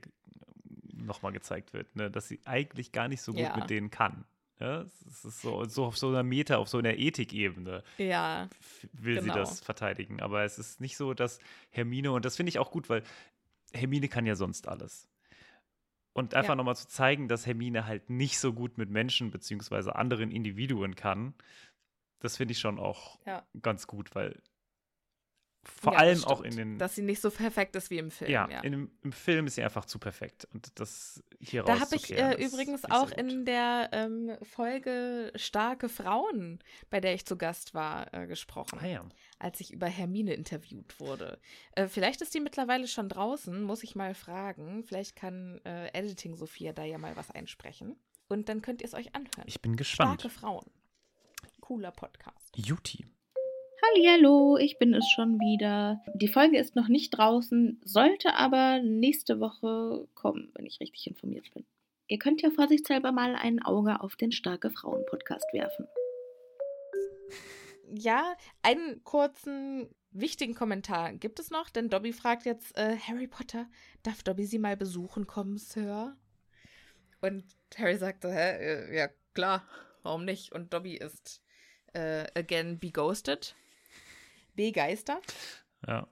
nochmal 0.96 1.32
gezeigt 1.32 1.74
wird, 1.74 1.96
ne? 1.96 2.10
dass 2.10 2.28
sie 2.28 2.40
eigentlich 2.46 2.92
gar 2.92 3.08
nicht 3.08 3.22
so 3.22 3.34
gut 3.34 3.42
Ja. 3.42 3.56
mit 3.56 3.70
denen 3.70 3.90
kann. 3.92 4.26
Ja? 4.60 4.82
Es 4.82 5.26
ist 5.26 5.42
so, 5.42 5.66
so 5.66 5.86
auf 5.86 5.98
so 5.98 6.08
einer 6.10 6.24
Meta, 6.24 6.58
auf 6.58 6.70
so 6.70 6.78
einer 6.78 6.98
Ethikebene 6.98 7.84
Ja, 7.98 8.50
will 8.94 9.20
sie 9.20 9.28
Genau. 9.30 9.36
das 9.40 9.60
verteidigen. 9.60 10.22
Aber 10.22 10.44
es 10.44 10.58
ist 10.60 10.80
nicht 10.82 10.98
so, 10.98 11.14
dass 11.14 11.40
Hermine, 11.72 12.12
und 12.12 12.26
das 12.26 12.36
finde 12.36 12.50
ich 12.50 12.60
auch 12.60 12.72
gut, 12.72 12.90
weil 12.90 13.04
Hermine 13.74 14.08
kann 14.08 14.26
ja 14.26 14.36
sonst 14.36 14.68
alles. 14.68 15.08
Und 16.14 16.34
einfach 16.34 16.50
Ja. 16.54 16.56
nochmal 16.56 16.78
zu 16.78 16.88
zeigen, 16.88 17.28
dass 17.28 17.46
Hermine 17.46 17.86
halt 17.86 18.10
nicht 18.10 18.40
so 18.40 18.54
gut 18.54 18.78
mit 18.78 18.90
Menschen 18.90 19.32
beziehungsweise 19.32 19.96
anderen 19.96 20.32
Individuen 20.32 20.96
kann, 20.96 21.34
das 22.20 22.38
finde 22.38 22.54
ich 22.54 22.60
schon 22.60 22.80
auch 22.80 23.20
Ja. 23.26 23.46
ganz 23.62 23.86
gut, 23.88 24.16
weil 24.16 24.42
vor 25.68 25.94
Ja, 25.94 26.00
allem 26.00 26.24
auch 26.26 26.42
in 26.42 26.56
den. 26.56 26.78
Dass 26.78 26.96
sie 26.96 27.02
nicht 27.02 27.22
so 27.22 27.30
perfekt 27.32 27.76
ist 27.76 27.90
wie 27.90 27.98
im 27.98 28.12
Film. 28.12 28.32
ja, 28.32 28.50
Ja, 28.50 28.62
In 28.62 28.90
im 29.04 29.12
Film 29.12 29.48
ist 29.48 29.56
sie 29.56 29.64
einfach 29.64 29.86
zu 29.86 30.00
perfekt. 30.00 30.48
Und 30.54 30.80
das 30.80 31.24
hier 31.40 31.64
Da 31.64 31.80
habe 31.80 31.96
ich 31.96 32.12
äh, 32.12 32.34
übrigens 32.44 32.86
auch 32.86 33.12
in 33.12 33.46
der 33.46 33.90
ähm, 33.92 34.32
Folge 34.44 35.32
Starke 35.36 35.90
Frauen, 35.90 36.60
bei 36.90 37.00
der 37.02 37.14
ich 37.14 37.26
zu 37.26 37.38
Gast 37.38 37.74
war, 37.74 38.14
äh, 38.14 38.28
gesprochen, 38.28 38.80
Ah 38.82 38.86
ja. 38.88 39.06
als 39.40 39.60
ich 39.60 39.72
über 39.74 39.88
Hermine 39.88 40.34
interviewt 40.34 41.00
wurde. 41.00 41.40
Äh, 41.74 41.88
vielleicht 41.88 42.22
ist 42.22 42.34
die 42.34 42.40
mittlerweile 42.40 42.88
schon 42.88 43.10
draußen, 43.10 43.62
muss 43.64 43.84
ich 43.84 43.96
mal 43.96 44.14
fragen. 44.14 44.84
Vielleicht 44.84 45.16
kann 45.16 45.60
äh, 45.66 45.88
Editing 45.98 46.36
Sophia 46.36 46.74
da 46.74 46.84
ja 46.84 46.98
mal 46.98 47.16
was 47.16 47.32
einsprechen. 47.32 47.96
Und 48.28 48.50
dann 48.50 48.62
könnt 48.62 48.82
ihr 48.82 48.88
es 48.88 48.94
euch 48.96 49.14
anhören. 49.16 49.44
Ich 49.46 49.62
bin 49.62 49.76
gespannt. 49.76 50.22
Starke 50.22 50.34
Frauen. 50.36 50.66
Cooler 51.62 51.92
Podcast. 51.92 52.52
Juti. 52.56 53.06
Hallihallo, 53.90 54.58
ich 54.58 54.78
bin 54.80 54.94
es 54.94 55.08
schon 55.10 55.40
wieder. 55.40 56.02
Die 56.14 56.28
Folge 56.28 56.58
ist 56.58 56.76
noch 56.76 56.88
nicht 56.88 57.12
draußen, 57.12 57.82
sollte 57.84 58.34
aber 58.34 58.80
nächste 58.82 59.40
Woche 59.40 60.08
kommen, 60.16 60.52
wenn 60.56 60.66
ich 60.66 60.80
richtig 60.80 61.08
informiert 61.08 61.52
bin. 61.54 61.66
Ihr 62.08 62.18
könnt 62.18 62.42
ja 62.42 62.50
vorsichtshalber 62.52 63.12
mal 63.12 63.36
ein 63.36 63.62
Auge 63.62 64.02
auf 64.02 64.16
den 64.16 64.32
Starke 64.32 64.70
Frauen 64.72 65.06
Podcast 65.06 65.46
werfen. 65.54 65.88
Ja, 67.94 68.36
einen 68.62 69.04
kurzen 69.04 69.90
wichtigen 70.12 70.56
Kommentar 70.56 71.14
gibt 71.14 71.40
es 71.40 71.52
noch, 71.52 71.70
denn 71.70 71.90
Dobby 71.90 72.14
fragt 72.14 72.46
jetzt, 72.46 72.76
äh, 72.78 72.98
Harry 72.98 73.28
Potter, 73.28 73.68
darf 74.04 74.24
Dobby 74.24 74.46
sie 74.46 74.60
mal 74.60 74.78
besuchen 74.78 75.28
kommen, 75.28 75.58
Sir? 75.58 76.16
Und 77.22 77.44
Harry 77.78 77.98
sagt 77.98 78.24
so, 78.24 78.30
hä, 78.30 78.58
äh, 78.58 78.98
ja 78.98 79.10
klar, 79.34 79.64
warum 80.04 80.26
nicht? 80.26 80.54
Und 80.54 80.74
Dobby 80.74 80.96
ist 80.96 81.42
äh, 81.94 82.26
again 82.36 82.80
beghosted, 82.80 83.56
begeistert. 84.56 85.24
Ja. 85.88 86.08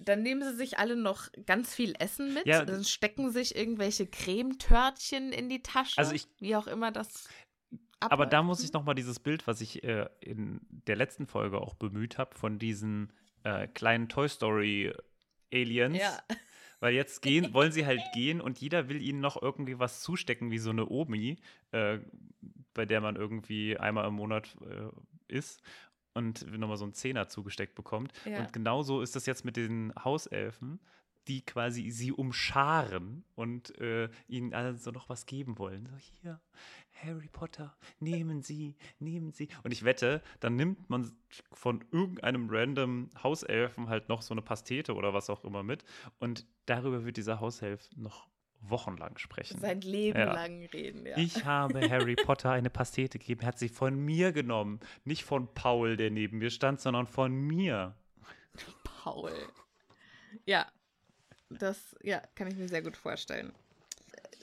Dann 0.00 0.22
nehmen 0.22 0.42
sie 0.42 0.56
sich 0.56 0.78
alle 0.78 0.96
noch 0.96 1.28
ganz 1.46 1.74
viel 1.74 1.94
Essen 1.98 2.34
mit, 2.34 2.46
Ja. 2.46 2.64
dann 2.64 2.82
stecken 2.84 3.30
sich 3.30 3.54
irgendwelche 3.54 4.06
Cremetörtchen 4.06 5.32
in 5.32 5.48
die 5.48 5.62
Tasche, 5.62 5.98
Also 5.98 6.12
ich- 6.12 6.26
wie 6.40 6.56
auch 6.56 6.66
immer 6.66 6.90
das 6.90 7.28
Aber 8.00 8.26
da 8.26 8.38
abläuft. 8.38 8.46
muss 8.46 8.64
ich 8.64 8.72
noch 8.72 8.84
mal 8.84 8.94
dieses 8.94 9.20
Bild, 9.20 9.46
was 9.46 9.60
ich 9.60 9.84
äh, 9.84 10.08
in 10.20 10.60
der 10.70 10.96
letzten 10.96 11.26
Folge 11.26 11.60
auch 11.60 11.74
bemüht 11.74 12.18
habe, 12.18 12.36
von 12.36 12.58
diesen 12.58 13.12
äh, 13.44 13.68
kleinen 13.68 14.08
Toy 14.08 14.28
Story 14.28 14.92
Aliens. 15.52 15.98
Ja. 15.98 16.18
Weil 16.80 16.94
jetzt 16.94 17.22
gehen, 17.22 17.52
wollen 17.54 17.70
sie 17.72 17.86
halt 17.86 18.02
gehen 18.12 18.40
und 18.40 18.58
jeder 18.58 18.88
will 18.88 19.00
ihnen 19.00 19.20
noch 19.20 19.40
irgendwie 19.40 19.78
was 19.78 20.02
zustecken, 20.02 20.50
wie 20.50 20.58
so 20.58 20.70
eine 20.70 20.88
Omi, 20.88 21.38
äh, 21.70 22.00
bei 22.74 22.84
der 22.86 23.00
man 23.00 23.14
irgendwie 23.16 23.78
einmal 23.78 24.06
im 24.08 24.14
Monat 24.14 24.56
äh, 24.68 24.90
ist 25.32 25.62
und 26.16 26.50
nochmal 26.58 26.76
so 26.78 26.84
einen 26.84 26.94
Zehner 26.94 27.28
zugesteckt 27.28 27.74
bekommt. 27.74 28.12
Ja. 28.24 28.40
Und 28.40 28.52
genauso 28.52 29.02
ist 29.02 29.14
das 29.14 29.26
jetzt 29.26 29.44
mit 29.44 29.56
den 29.56 29.92
Hauselfen, 30.02 30.80
die 31.28 31.44
quasi 31.44 31.90
sie 31.90 32.12
umscharen 32.12 33.24
und 33.34 33.76
äh, 33.80 34.08
ihnen 34.28 34.54
also 34.54 34.90
noch 34.92 35.08
was 35.08 35.26
geben 35.26 35.58
wollen. 35.58 35.86
So, 35.86 35.96
hier, 35.96 36.40
Harry 36.92 37.28
Potter, 37.28 37.76
nehmen 37.98 38.42
Sie, 38.42 38.76
nehmen 38.98 39.32
Sie. 39.32 39.48
Und 39.64 39.72
ich 39.72 39.84
wette, 39.84 40.22
dann 40.40 40.56
nimmt 40.56 40.88
man 40.88 41.12
von 41.52 41.84
irgendeinem 41.90 42.48
random 42.48 43.10
Hauselfen 43.22 43.88
halt 43.88 44.08
noch 44.08 44.22
so 44.22 44.34
eine 44.34 44.42
Pastete 44.42 44.94
oder 44.94 45.14
was 45.14 45.28
auch 45.28 45.44
immer 45.44 45.62
mit. 45.62 45.84
Und 46.18 46.46
darüber 46.66 47.04
wird 47.04 47.16
dieser 47.16 47.40
Hauself 47.40 47.88
noch 47.96 48.28
wochenlang 48.70 49.18
sprechen. 49.18 49.60
sein 49.60 49.80
Leben 49.80 50.18
Ja. 50.18 50.32
lang 50.34 50.64
reden, 50.66 51.06
ja. 51.06 51.16
Ich 51.16 51.44
habe 51.44 51.88
Harry 51.88 52.16
Potter 52.16 52.50
eine 52.50 52.70
Pastete 52.70 53.18
gegeben. 53.18 53.42
Er 53.42 53.48
hat 53.48 53.58
sie 53.58 53.68
von 53.68 53.96
mir 53.96 54.32
genommen. 54.32 54.80
Nicht 55.04 55.24
von 55.24 55.52
Paul, 55.54 55.96
der 55.96 56.10
neben 56.10 56.38
mir 56.38 56.50
stand, 56.50 56.80
sondern 56.80 57.06
von 57.06 57.32
mir. 57.32 57.94
Paul. 58.84 59.32
Ja, 60.44 60.66
das 61.50 61.94
ja, 62.02 62.20
kann 62.34 62.48
ich 62.48 62.56
mir 62.56 62.68
sehr 62.68 62.82
gut 62.82 62.96
vorstellen. 62.96 63.52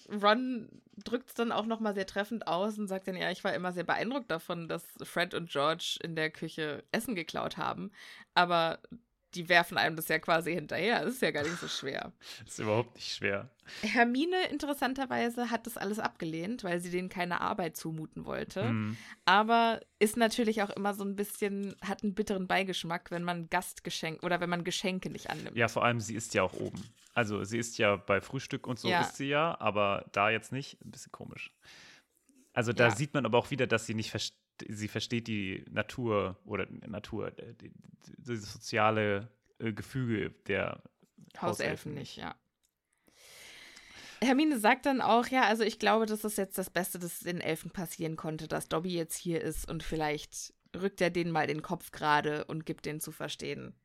Ron 0.10 0.70
drückt 1.04 1.30
es 1.30 1.34
dann 1.36 1.52
auch 1.52 1.66
nochmal 1.66 1.94
sehr 1.96 2.06
treffend 2.06 2.48
aus 2.48 2.78
und 2.78 2.88
sagt 2.88 3.08
dann, 3.08 3.16
ja, 3.16 3.32
ich 3.32 3.44
war 3.44 3.54
immer 3.54 3.72
sehr 3.72 3.84
beeindruckt 3.84 4.30
davon, 4.30 4.68
dass 4.68 4.84
Fred 5.02 5.34
und 5.34 5.50
George 5.50 5.98
in 6.04 6.16
der 6.16 6.30
Küche 6.30 6.84
Essen 6.92 7.16
geklaut 7.16 7.58
haben. 7.58 7.92
Aber 8.36 8.80
die 9.36 9.50
werfen 9.50 9.78
einem 9.78 9.96
das 9.96 10.08
ja 10.08 10.20
quasi 10.20 10.54
hinterher. 10.54 11.04
Das 11.04 11.16
ist 11.16 11.22
ja 11.22 11.32
gar 11.32 11.44
nicht 11.44 11.58
so 11.60 11.68
schwer. 11.68 12.12
Das 12.44 12.54
ist 12.54 12.60
überhaupt 12.60 12.96
nicht 12.96 13.14
schwer. 13.14 13.50
Hermine 13.82 14.48
interessanterweise 14.52 15.50
hat 15.50 15.66
das 15.68 15.78
alles 15.78 16.00
abgelehnt, 16.00 16.64
weil 16.64 16.80
sie 16.80 16.90
denen 16.92 17.10
keine 17.10 17.42
Arbeit 17.42 17.78
zumuten 17.78 18.26
wollte. 18.26 18.64
Hm. 18.70 18.98
Aber 19.26 19.80
ist 20.00 20.18
natürlich 20.18 20.62
auch 20.64 20.70
immer 20.70 20.94
so 20.94 21.04
ein 21.04 21.16
bisschen, 21.16 21.76
hat 21.82 22.04
einen 22.04 22.14
bitteren 22.14 22.48
Beigeschmack, 22.48 23.12
wenn 23.12 23.24
man 23.24 23.50
Gastgeschenk 23.50 24.24
oder 24.24 24.40
wenn 24.42 24.50
man 24.50 24.64
Geschenke 24.64 25.10
nicht 25.10 25.30
annimmt. 25.30 25.56
Ja, 25.56 25.68
vor 25.68 25.84
allem, 25.86 26.00
sie 26.00 26.16
ist 26.16 26.34
ja 26.34 26.44
auch 26.44 26.54
oben. 26.54 26.82
Also 27.14 27.44
sie 27.44 27.58
ist 27.60 27.78
ja 27.78 27.96
bei 27.96 28.22
Frühstück 28.22 28.68
und 28.68 28.80
so 28.80 28.90
Ja. 28.90 29.02
ist 29.02 29.18
sie 29.18 29.28
ja, 29.30 29.56
aber 29.60 30.06
da 30.12 30.30
jetzt 30.30 30.52
nicht. 30.52 30.78
Ein 30.84 30.92
bisschen 30.92 31.12
komisch. 31.12 31.52
Also 32.54 32.74
da 32.74 32.88
Ja. 32.90 32.96
sieht 32.96 33.14
man 33.14 33.26
aber 33.26 33.38
auch 33.38 33.50
wieder, 33.52 33.66
dass 33.68 33.86
sie 33.86 33.94
nicht 33.96 34.12
versteht, 34.12 34.38
sie 34.68 34.88
versteht 34.88 35.28
die 35.28 35.66
Natur 35.70 36.38
oder 36.46 36.68
Natur, 36.88 37.38
äh, 37.40 37.54
die, 37.56 37.70
die, 37.70 38.16
das 38.18 38.54
soziale 38.54 39.30
äh, 39.60 39.74
Gefüge 39.74 40.32
der 40.48 40.82
Hauselfen 41.42 41.94
nicht, 41.94 42.18
ja. 42.18 42.36
Hermine 44.22 44.58
sagt 44.58 44.86
dann 44.86 45.02
auch, 45.02 45.28
ja, 45.28 45.44
also 45.44 45.64
ich 45.64 45.80
glaube, 45.80 46.06
das 46.06 46.24
ist 46.24 46.38
jetzt 46.38 46.58
das 46.58 46.70
Beste, 46.70 46.98
das 46.98 47.20
den 47.20 47.42
Elfen 47.42 47.72
passieren 47.72 48.16
konnte, 48.16 48.48
dass 48.48 48.70
Dobby 48.70 48.94
jetzt 48.94 49.18
hier 49.18 49.42
ist 49.42 49.70
und 49.70 49.84
vielleicht 49.84 50.54
rückt 50.76 51.02
er 51.02 51.10
denen 51.10 51.32
mal 51.32 51.48
den 51.48 51.62
Kopf 51.62 51.92
gerade 51.92 52.46
und 52.46 52.66
gibt 52.66 52.86
denen 52.86 53.02
zu 53.02 53.12
verstehen. 53.12 53.76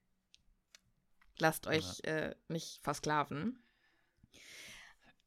Lasst 1.39 1.67
euch 1.67 2.03
äh, 2.05 2.35
nicht 2.49 2.81
versklaven. 2.83 3.59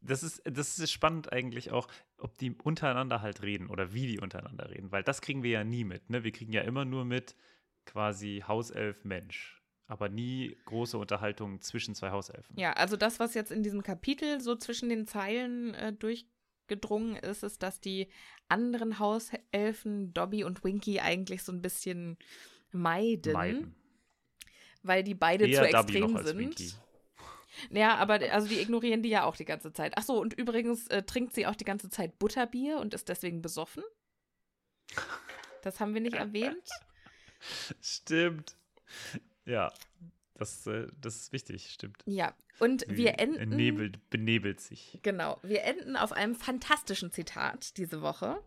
Das 0.02 0.24
ist, 0.24 0.42
das 0.46 0.80
ist 0.80 0.92
spannend 0.92 1.32
eigentlich 1.32 1.72
auch, 1.72 1.88
ob 2.18 2.38
die 2.38 2.52
untereinander 2.52 3.22
halt 3.22 3.44
reden 3.44 3.68
oder 3.68 3.94
wie 3.94 4.08
die 4.08 4.20
untereinander 4.20 4.70
reden, 4.70 4.92
weil 4.92 5.04
das 5.04 5.22
kriegen 5.22 5.44
wir 5.44 5.52
ja 5.52 5.64
nie 5.64 5.84
mit. 5.84 6.10
Ne? 6.10 6.24
Wir 6.24 6.32
kriegen 6.32 6.54
ja 6.54 6.62
immer 6.62 6.86
nur 6.86 7.06
mit 7.06 7.36
quasi 7.86 8.44
Hauself 8.48 9.04
Mensch, 9.06 9.62
aber 9.88 10.10
nie 10.10 10.58
große 10.66 10.98
Unterhaltungen 10.98 11.62
zwischen 11.62 11.94
zwei 11.94 12.12
Hauselfen. 12.12 12.58
Ja, 12.58 12.74
also 12.74 12.98
das, 12.98 13.20
was 13.20 13.34
jetzt 13.34 13.52
in 13.52 13.64
diesem 13.64 13.84
Kapitel 13.84 14.42
so 14.42 14.56
zwischen 14.56 14.90
den 14.90 15.06
Zeilen 15.06 15.74
äh, 15.76 15.94
durchgedrungen 15.94 17.16
ist, 17.16 17.44
ist, 17.44 17.62
dass 17.62 17.80
die 17.80 18.08
anderen 18.48 19.00
Hauselfen, 19.00 20.14
Dobby 20.14 20.44
und 20.44 20.64
Winky, 20.64 21.00
eigentlich 21.00 21.44
so 21.44 21.52
ein 21.52 21.62
bisschen 21.62 22.18
meiden, 22.72 23.34
Meiden. 23.34 23.76
weil 24.84 25.04
die 25.04 25.16
beide 25.16 25.48
Eher 25.48 25.64
zu 25.64 25.70
extrem 25.70 26.24
sind. 26.24 26.80
Ja, 27.69 27.95
aber 27.95 28.19
also 28.32 28.47
die 28.47 28.60
ignorieren 28.60 29.04
die 29.04 29.10
ja 29.10 29.24
auch 29.24 29.36
die 29.36 29.45
ganze 29.45 29.71
Zeit. 29.74 29.93
Ach 29.95 30.04
so, 30.04 30.19
und 30.19 30.34
übrigens 30.34 30.88
äh, 30.88 31.04
trinkt 31.04 31.34
sie 31.34 31.45
auch 31.45 31.56
die 31.56 31.65
ganze 31.65 31.89
Zeit 31.89 32.17
Butterbier 32.19 32.78
und 32.78 32.93
ist 32.93 33.10
deswegen 33.10 33.41
besoffen. 33.41 33.84
Das 35.62 35.80
haben 35.80 35.93
wir 35.93 36.02
nicht 36.02 36.15
erwähnt. 36.15 36.67
Stimmt. 37.82 38.56
Ja, 39.45 39.71
das, 40.36 40.65
äh, 40.67 40.88
das 41.00 41.15
ist 41.17 41.34
wichtig, 41.34 41.69
stimmt. 41.71 41.97
Ja, 42.06 42.34
und 42.60 42.82
Sie 42.88 42.97
wir 42.97 43.19
enden. 43.19 43.56
Nebelt, 43.56 44.10
benebelt 44.10 44.60
sich. 44.60 45.00
Genau, 45.04 45.39
wir 45.43 45.63
enden 45.63 45.95
auf 45.95 46.12
einem 46.12 46.36
fantastischen 46.36 47.12
Zitat 47.12 47.78
diese 47.78 48.02
Woche. 48.02 48.41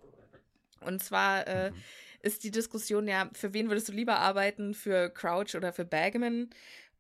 Und 0.81 1.03
zwar 1.03 1.47
äh, 1.47 1.71
Mhm. 1.71 1.77
ist 2.21 2.45
die 2.45 2.51
Diskussion 2.51 3.09
ja, 3.09 3.31
für 3.33 3.55
wen 3.55 3.69
würdest 3.69 3.89
du 3.89 3.93
lieber 3.93 4.19
arbeiten, 4.19 4.75
für 4.75 5.09
Crouch 5.11 5.55
oder 5.57 5.73
für 5.73 5.85
Bagman? 5.85 6.51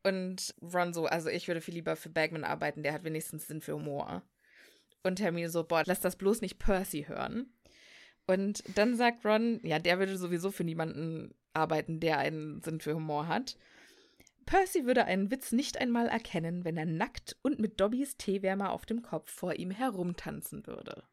Und 0.04 0.54
Ron 0.60 0.92
so, 0.92 1.06
also 1.06 1.30
ich 1.30 1.48
würde 1.48 1.62
viel 1.62 1.74
lieber 1.74 1.96
für 1.96 2.10
Bagman 2.10 2.44
arbeiten, 2.44 2.82
der 2.82 2.92
hat 2.92 3.04
wenigstens 3.04 3.48
Sinn 3.48 3.62
für 3.62 3.74
Humor. 3.74 4.22
Und 5.02 5.20
Hermine 5.20 5.50
so, 5.50 5.64
boah, 5.64 5.82
lass 5.86 6.00
das 6.00 6.16
bloß 6.16 6.42
nicht 6.42 6.58
Percy 6.58 7.04
hören. 7.08 7.52
Und 8.26 8.62
dann 8.76 8.96
sagt 8.96 9.24
Ron, 9.24 9.60
ja, 9.62 9.78
der 9.78 9.98
würde 9.98 10.16
sowieso 10.16 10.50
für 10.50 10.64
niemanden 10.64 11.34
arbeiten, 11.54 12.00
der 12.00 12.18
einen 12.18 12.62
Sinn 12.62 12.80
für 12.80 12.94
Humor 12.94 13.28
hat. 13.28 13.56
Percy 14.46 14.84
würde 14.84 15.06
einen 15.06 15.30
Witz 15.30 15.52
nicht 15.52 15.78
einmal 15.80 16.08
erkennen, 16.08 16.64
wenn 16.64 16.76
er 16.76 16.86
nackt 16.86 17.36
und 17.42 17.58
mit 17.58 17.80
Dobbys 17.80 18.16
Teewärmer 18.16 18.72
auf 18.72 18.84
dem 18.84 19.02
Kopf 19.02 19.30
vor 19.30 19.54
ihm 19.54 19.70
herumtanzen 19.70 20.66
würde. 20.66 21.04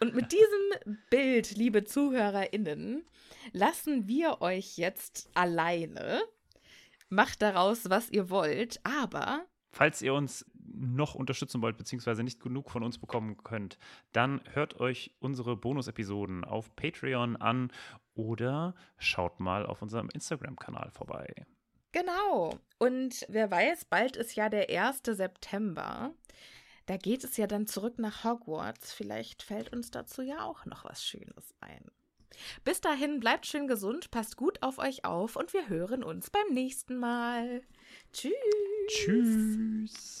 Und 0.00 0.14
mit 0.14 0.32
diesem 0.32 0.98
Bild, 1.10 1.56
liebe 1.56 1.84
ZuhörerInnen, 1.84 3.04
lassen 3.52 4.06
wir 4.06 4.40
euch 4.40 4.76
jetzt 4.76 5.30
alleine. 5.34 6.22
Macht 7.10 7.42
daraus, 7.42 7.90
was 7.90 8.10
ihr 8.10 8.30
wollt, 8.30 8.80
aber 8.84 9.44
Falls 9.72 10.02
ihr 10.02 10.14
uns 10.14 10.44
noch 10.72 11.14
unterstützen 11.14 11.62
wollt, 11.62 11.76
beziehungsweise 11.76 12.24
nicht 12.24 12.40
genug 12.40 12.70
von 12.70 12.82
uns 12.82 12.98
bekommen 12.98 13.36
könnt, 13.44 13.78
dann 14.12 14.40
hört 14.52 14.80
euch 14.80 15.14
unsere 15.20 15.56
Bonus-Episoden 15.56 16.44
auf 16.44 16.74
Patreon 16.74 17.36
an 17.36 17.72
oder 18.14 18.74
schaut 18.98 19.38
mal 19.38 19.66
auf 19.66 19.82
unserem 19.82 20.08
Instagram-Kanal 20.12 20.90
vorbei. 20.90 21.46
Genau. 21.92 22.58
Und 22.78 23.26
wer 23.28 23.50
weiß, 23.50 23.84
bald 23.84 24.16
ist 24.16 24.34
ja 24.34 24.48
der 24.48 24.68
1. 24.68 25.02
September. 25.04 26.12
Da 26.86 26.96
geht 26.96 27.22
es 27.24 27.36
ja 27.36 27.46
dann 27.46 27.66
zurück 27.66 27.98
nach 27.98 28.24
Hogwarts. 28.24 28.92
Vielleicht 28.92 29.42
fällt 29.42 29.72
uns 29.72 29.90
dazu 29.90 30.22
ja 30.22 30.42
auch 30.44 30.66
noch 30.66 30.84
was 30.84 31.04
Schönes 31.04 31.54
ein. 31.60 31.90
Bis 32.64 32.80
dahin 32.80 33.20
bleibt 33.20 33.46
schön 33.46 33.66
gesund, 33.66 34.10
passt 34.10 34.36
gut 34.36 34.62
auf 34.62 34.78
euch 34.78 35.04
auf 35.04 35.36
und 35.36 35.52
wir 35.52 35.68
hören 35.68 36.02
uns 36.02 36.30
beim 36.30 36.48
nächsten 36.52 36.96
Mal. 36.96 37.62
Tschüss. 38.12 38.34
Tschüss. 38.88 40.20